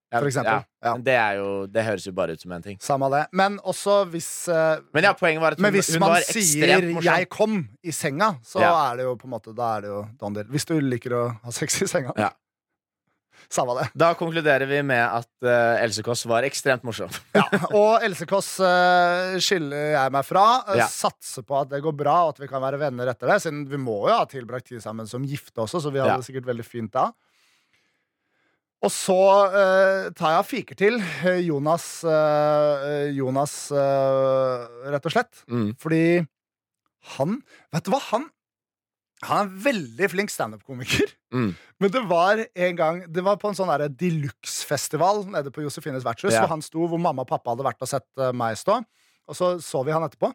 [0.10, 0.64] Ja, for eksempel.
[0.82, 0.94] Ja.
[1.06, 2.80] Det, er jo, det høres jo bare ut som en ting.
[2.82, 3.28] Samme det.
[3.38, 6.26] Men også hvis uh, Men ja, poenget var at hun, Men hvis hun man var
[6.26, 6.82] sier.
[7.06, 8.72] 'jeg kom' i senga, så Ja.
[8.90, 10.34] er det jo på en måte Da er det jo don.
[10.50, 12.14] Hvis du liker å ha sex i senga.
[12.18, 12.32] Ja.
[13.50, 13.86] Samme det.
[13.98, 17.10] Da konkluderer vi med at uh, Else Kåss var ekstremt morsom.
[17.38, 17.46] Ja.
[17.78, 20.44] Og Else Kåss uh, skiller jeg meg fra.
[20.68, 20.88] Uh, Ja.
[20.92, 23.40] Satser på at det går bra, og at vi kan være venner etter det.
[23.46, 26.20] Siden vi må jo ha tilbrakt tid sammen som gifte også, så vi hadde Ja.
[26.22, 27.08] det sikkert veldig fint da.
[28.84, 29.16] Og så
[29.52, 31.00] uh, tar jeg og fiker til
[31.44, 31.88] Jonas
[33.12, 33.56] Jonas,
[34.94, 35.42] rett og slett.
[35.52, 35.72] Mm.
[35.80, 36.04] Fordi
[37.18, 37.40] han
[37.74, 38.00] Vet du hva?
[38.12, 38.30] Han,
[39.26, 41.12] han er en veldig flink standup-komiker.
[41.36, 41.50] Mm.
[41.80, 46.06] Men det var en gang Det var på en sånn de luxe-festival nede på Josefines
[46.08, 46.42] vertshus, Ja.
[46.42, 48.80] hvor han sto, hvor mamma og pappa hadde vært og sett eh, meg stå.
[49.30, 50.32] Og så så vi han etterpå.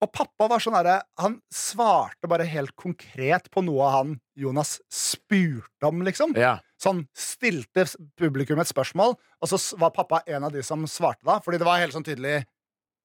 [0.00, 5.90] Og pappa var sånn derre Han svarte bare helt konkret på noe han Jonas spurte
[5.90, 6.32] om, liksom.
[6.40, 6.58] Ja.
[6.80, 7.84] Sånn stilte
[8.16, 11.40] publikum et spørsmål, og så var pappa en av de som svarte da.
[11.44, 12.46] Fordi det var helt sånn tydelig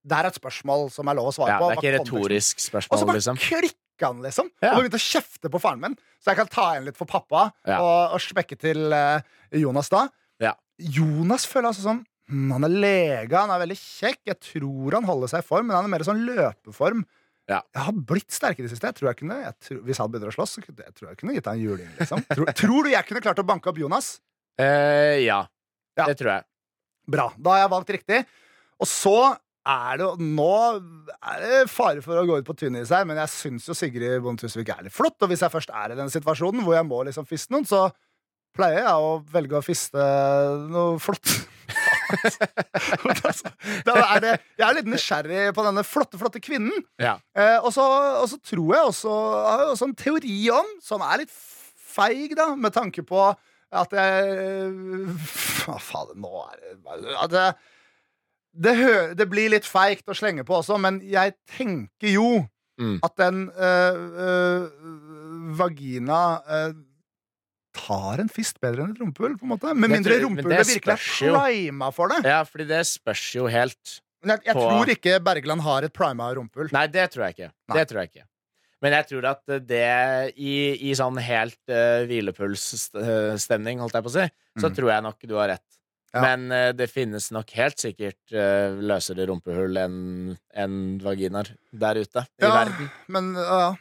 [0.05, 1.67] Det er et spørsmål som er lov å svare ja, på.
[1.71, 2.93] det er ikke retorisk spørsmål, liksom.
[2.93, 3.19] og så bare
[3.65, 3.76] liksom.
[4.04, 4.50] Han, liksom.
[4.60, 4.74] Ja.
[4.76, 5.96] Og begynte å kjefte på faren min.
[6.20, 7.80] Så jeg kan ta igjen litt for pappa Ja.
[7.80, 9.22] og, og spekke til uh,
[9.56, 10.08] Jonas da.
[10.43, 10.52] Ja.
[10.76, 14.20] Jonas føler altså sånn hm, Han er lege, han er veldig kjekk.
[14.34, 17.06] Jeg tror han holder seg i form, men han er mer sånn løpeform.
[17.48, 17.62] Ja.
[17.78, 18.89] Jeg har blitt sterkere i det siste.
[18.89, 21.20] Jeg tror jeg kunne, jeg tror, hvis han begynner å slåss, så jeg tror jeg
[21.22, 21.91] kunne gitt deg en juling.
[22.00, 22.26] Liksom.
[22.36, 24.16] Tror, tror du jeg kunne klart å banke opp Jonas?
[24.58, 25.43] Eh, ja.
[25.96, 26.08] Ja.
[26.10, 26.48] Det tror jeg.
[27.16, 27.30] Bra.
[27.38, 28.24] Da har jeg valgt riktig.
[28.82, 29.16] Og så
[29.66, 30.51] er det Nå
[31.16, 33.78] er det fare for å gå ut på tynn is her, men jeg syns jo
[33.78, 35.18] Sigrid Bonde Tusvik er litt flott.
[35.22, 37.88] Og hvis jeg først er i den situasjonen hvor jeg må liksom fiste noen, så
[38.55, 40.05] pleier jeg å velge å fiste
[40.70, 41.34] noe flott.
[43.26, 43.49] Altså,
[43.89, 46.86] er det, jeg er litt nysgjerrig på denne flotte, flotte kvinnen.
[47.01, 47.16] Ja.
[47.38, 47.86] Eh, og, så,
[48.22, 51.34] og så tror jeg også har jeg også en teori om, som er litt
[51.95, 53.22] feig, da, med tanke på
[53.76, 54.28] at jeg
[55.66, 57.45] Hva faen, nå er det at det,
[58.56, 58.76] det,
[59.20, 62.28] det blir litt feigt å slenge på også, men jeg tenker jo
[62.76, 62.97] Mm.
[63.08, 64.64] at den øh, øh,
[65.56, 66.74] vagina øh,
[67.72, 69.72] tar en fist bedre enn et rumpehull, på en måte.
[69.80, 72.18] Med mindre rumpehullet det virkelig er prima for det.
[72.28, 74.01] ja, fordi det spørs jo helt.
[74.26, 76.68] Jeg, jeg på- tror ikke Bergland har et prima rumpehull.
[76.76, 77.49] Nei, det tror jeg ikke.
[77.72, 77.78] Nei.
[77.80, 78.28] Det tror jeg ikke.
[78.84, 80.56] Men jeg tror at det i,
[80.91, 84.26] i sånn helt uh, hvilepulsstemning, holdt jeg på å si,
[84.60, 84.76] så Mm.
[84.76, 85.74] tror jeg nok du har rett.
[86.16, 86.22] Ja.
[86.24, 89.97] Men uh, det finnes nok helt sikkert uh, løsere rumpehull enn
[90.55, 92.88] en vaginaer der ute i Ja, verden.
[93.11, 93.76] Men uh,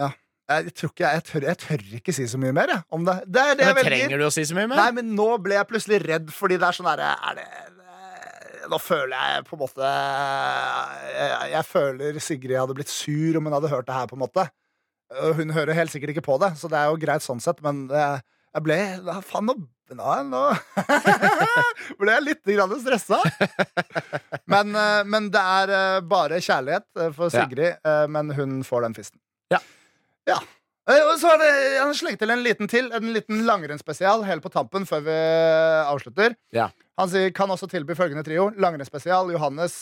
[0.00, 0.10] ja.
[0.50, 3.20] Jeg tror ikke jeg, tør, jeg tør ikke si så mye mer jeg, om det.
[3.30, 4.80] Det det Men trenger du å si så mye mer?
[4.80, 7.44] Nei, men nå ble jeg plutselig redd, fordi det er sånn herre Er det
[7.76, 13.46] det- Nå føler jeg på en måte jeg, jeg føler Sigrid hadde blitt sur om
[13.46, 14.48] hun hadde hørt det her, på en måte.
[15.38, 17.86] Hun hører helt sikkert ikke på det, så det er jo greit sånn sett, men
[17.90, 18.76] jeg ble
[19.26, 19.56] Faen, nå,
[19.98, 20.40] nå, nå
[22.00, 22.50] ble jeg litt
[22.82, 23.18] stressa.
[24.50, 28.06] Men, eh, men det er eh, bare kjærlighet eh, for Sigrid, Ja.
[28.10, 29.20] men hun får den fisten.
[29.52, 29.60] Ja.
[30.28, 30.38] Ja.
[30.90, 34.50] Og så er det, Han slengte til en liten til, en liten langrennsspesial helt på
[34.50, 35.18] tampen før vi
[35.86, 36.34] avslutter.
[36.56, 36.70] Ja.
[36.98, 38.48] Han sier kan også tilby følgende trio.
[38.58, 39.76] Langrennsspesial Johannes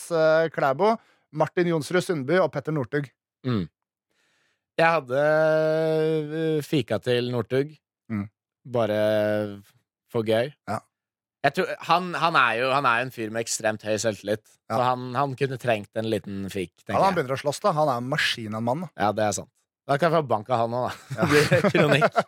[0.53, 0.93] Klæbo,
[1.33, 3.09] Martin Jonsrud Sundby og Petter Northug.
[4.79, 7.73] Jeg hadde fika til Northug.
[8.11, 8.27] Mm.
[8.69, 8.99] Bare
[10.11, 10.51] for gøy.
[10.69, 10.79] Ja.
[11.55, 14.43] Tror, han, han, er jo, han er en fyr med ekstremt høy selvtillit.
[14.67, 16.73] Så han, han kunne trengt en liten fikk.
[16.89, 17.71] Ja, han begynner å slåss, da.
[17.77, 18.83] Han er en maskin av en mann.
[18.99, 19.51] Ja, det er sant.
[19.89, 20.97] Da kan jeg få bank av han òg, da.
[21.17, 22.19] Det blir kronikk.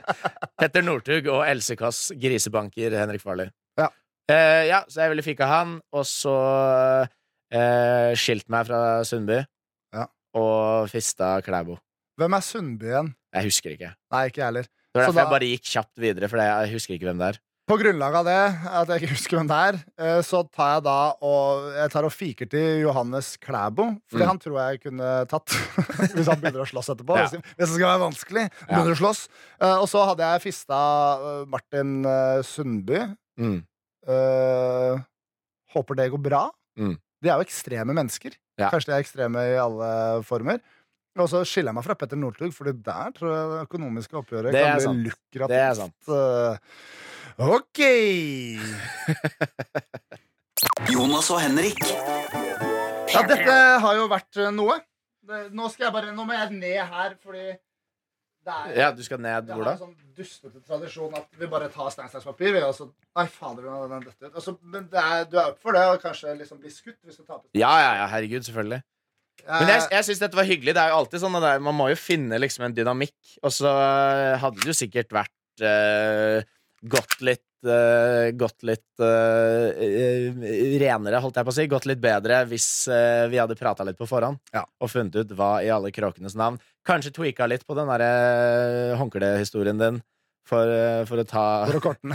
[0.60, 3.50] Petter Northug og Else Kåss grisebanker Henrik Farley.
[3.80, 3.90] Ja.
[4.30, 6.36] Eh, ja, så jeg ville fikka han, og så
[7.52, 9.42] eh, skilt meg fra Sundby.
[9.96, 10.06] Ja.
[10.38, 11.76] Og fista Klæbo.
[12.20, 13.12] Hvem er Sundby igjen?
[13.34, 13.92] Jeg husker ikke.
[14.14, 14.70] Nei, ikke jeg heller.
[14.90, 17.28] Det var derfor da- jeg bare gikk kjapt videre, for jeg husker ikke hvem det
[17.34, 17.38] er.
[17.70, 20.82] På grunnlag av det, at jeg ikke husker hvem det er, eh, så tar jeg
[20.88, 24.26] da og Jeg tar og fiker til Johannes Klæbo, Fordi Mm.
[24.26, 25.46] han tror jeg kunne tatt
[26.16, 27.14] hvis han begynner å slåss etterpå.
[27.16, 27.28] Ja.
[27.28, 28.50] Hvis, det skal være vanskelig.
[28.50, 28.66] Ja.
[28.74, 29.28] Begynner å slåss.
[29.60, 30.80] Eh, og så hadde jeg fista
[31.22, 31.92] eh, Martin
[32.42, 33.16] Sundby.
[33.38, 33.62] Mm.
[34.08, 34.98] Uh,
[35.74, 36.42] håper det går bra.
[36.78, 36.96] Mm.
[37.22, 38.34] De er jo ekstreme mennesker.
[38.58, 38.70] Ja.
[38.72, 39.90] Kanskje de er ekstreme i alle
[40.26, 40.58] former.
[41.20, 44.54] Og så skiller jeg meg fra Petter Northug, for der tror jeg det økonomiske oppgjøret
[44.54, 45.00] Det er kan bli sant.
[45.08, 45.52] lukrativt.
[45.52, 46.00] Det er sant.
[46.16, 46.56] Eh,
[47.56, 47.78] ok!
[50.94, 51.80] Jonas og Henrik.
[53.10, 54.78] Ja, dette har jo vært eh, noe.
[55.54, 57.44] Nå skal jeg bare Nå må jeg ned her, fordi
[58.40, 59.74] det er Ja, du skal ned hvor da?
[59.76, 62.54] det er en sånn dustete tradisjon at vi bare tar stein, saks, papir.
[62.56, 64.38] Vi, og så, nei, fader, er den dødt ut.
[64.40, 67.20] Og men det er, du er opp for det, og kanskje liksom bli skutt hvis
[67.20, 67.46] du taper.
[67.58, 68.80] Ja, ja, ja, herregud, selvfølgelig.
[69.48, 70.74] Men jeg, jeg syns dette var hyggelig.
[70.76, 73.16] Det er jo alltid sånn der, Man må jo finne liksom en dynamikk.
[73.44, 73.72] Og så
[74.42, 76.42] hadde det jo sikkert vært uh,
[76.90, 81.66] gått litt uh, gått litt uh, eh, renere, holdt jeg på å si.
[81.70, 84.64] Gått litt bedre hvis eh, vi hadde prata litt på forhånd Ja.
[84.80, 86.60] og funnet ut hva i alle kråkenes navn.
[86.86, 90.00] Kanskje tweaka litt på den derre håndklehistorien din
[90.46, 92.06] for, eh, for å ta For å korte.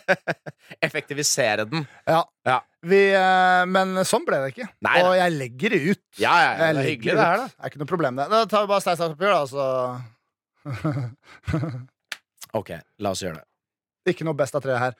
[0.86, 1.86] Effektivisere den.
[2.06, 2.20] Ja.
[2.46, 2.58] Ja.
[2.86, 4.68] Vi, eh, men sånn ble det ikke.
[4.86, 6.02] Nei og jeg legger det ut.
[6.20, 7.44] Ja, ja, ja, det er hyggelig, det her.
[7.48, 8.28] Det er ikke noe problem, det.
[8.32, 9.64] Da tar vi bare stein, saks, papir, da, så
[12.60, 12.70] Ok,
[13.02, 13.46] la oss gjøre det.
[14.14, 14.96] Ikke noe best av tre her.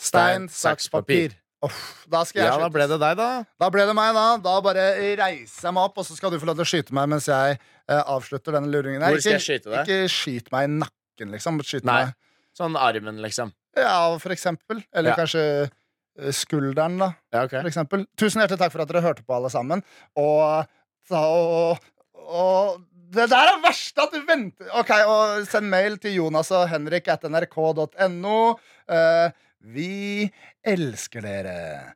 [0.00, 1.36] Stein, saks, papir.
[1.60, 1.76] Oh,
[2.08, 3.28] da skal jeg Ja, da ble det deg, da.
[3.60, 4.26] Da ble det meg, da.
[4.40, 4.84] Da bare
[5.20, 7.26] reiser jeg meg opp, og så skal du få lov til å skyte meg mens
[7.28, 9.04] jeg eh, avslutter denne luringen.
[9.04, 9.82] Hvor skal Ikke- jeg skyte deg?
[9.84, 10.96] Ikke skyt meg i nakken,
[11.28, 11.60] liksom.
[11.62, 12.04] Skyte Nei.
[12.06, 12.14] meg
[12.56, 13.52] Sånn armen, liksom.
[13.76, 14.82] Ja, for eksempel.
[14.92, 15.16] Eller Ja.
[15.16, 15.70] kanskje
[16.18, 17.14] eh, skulderen, da.
[17.32, 17.50] Ja, ok.
[17.60, 18.06] For eksempel.
[18.18, 19.82] Tusen hjertelig takk for at dere hørte på, alle sammen.
[20.16, 20.66] Og,
[21.10, 21.78] og,
[22.26, 22.80] og
[23.14, 27.08] det der er verst at du venter Ok, og Send mail til Jonas og Henrik
[27.08, 28.58] at nrk.no.
[28.88, 30.32] Eh, vi
[30.66, 31.94] elsker dere.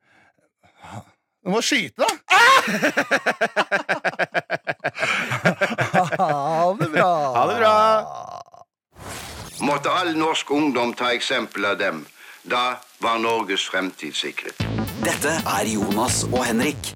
[1.45, 2.09] Du må skyte, da!
[6.15, 7.11] Ha det bra.
[7.35, 7.75] Ha det bra.
[9.65, 12.03] Måtte all norsk ungdom ta eksempel av dem.
[12.43, 14.61] Da var Norges fremtid sikret.
[15.01, 16.93] Dette er Jonas og Henrik.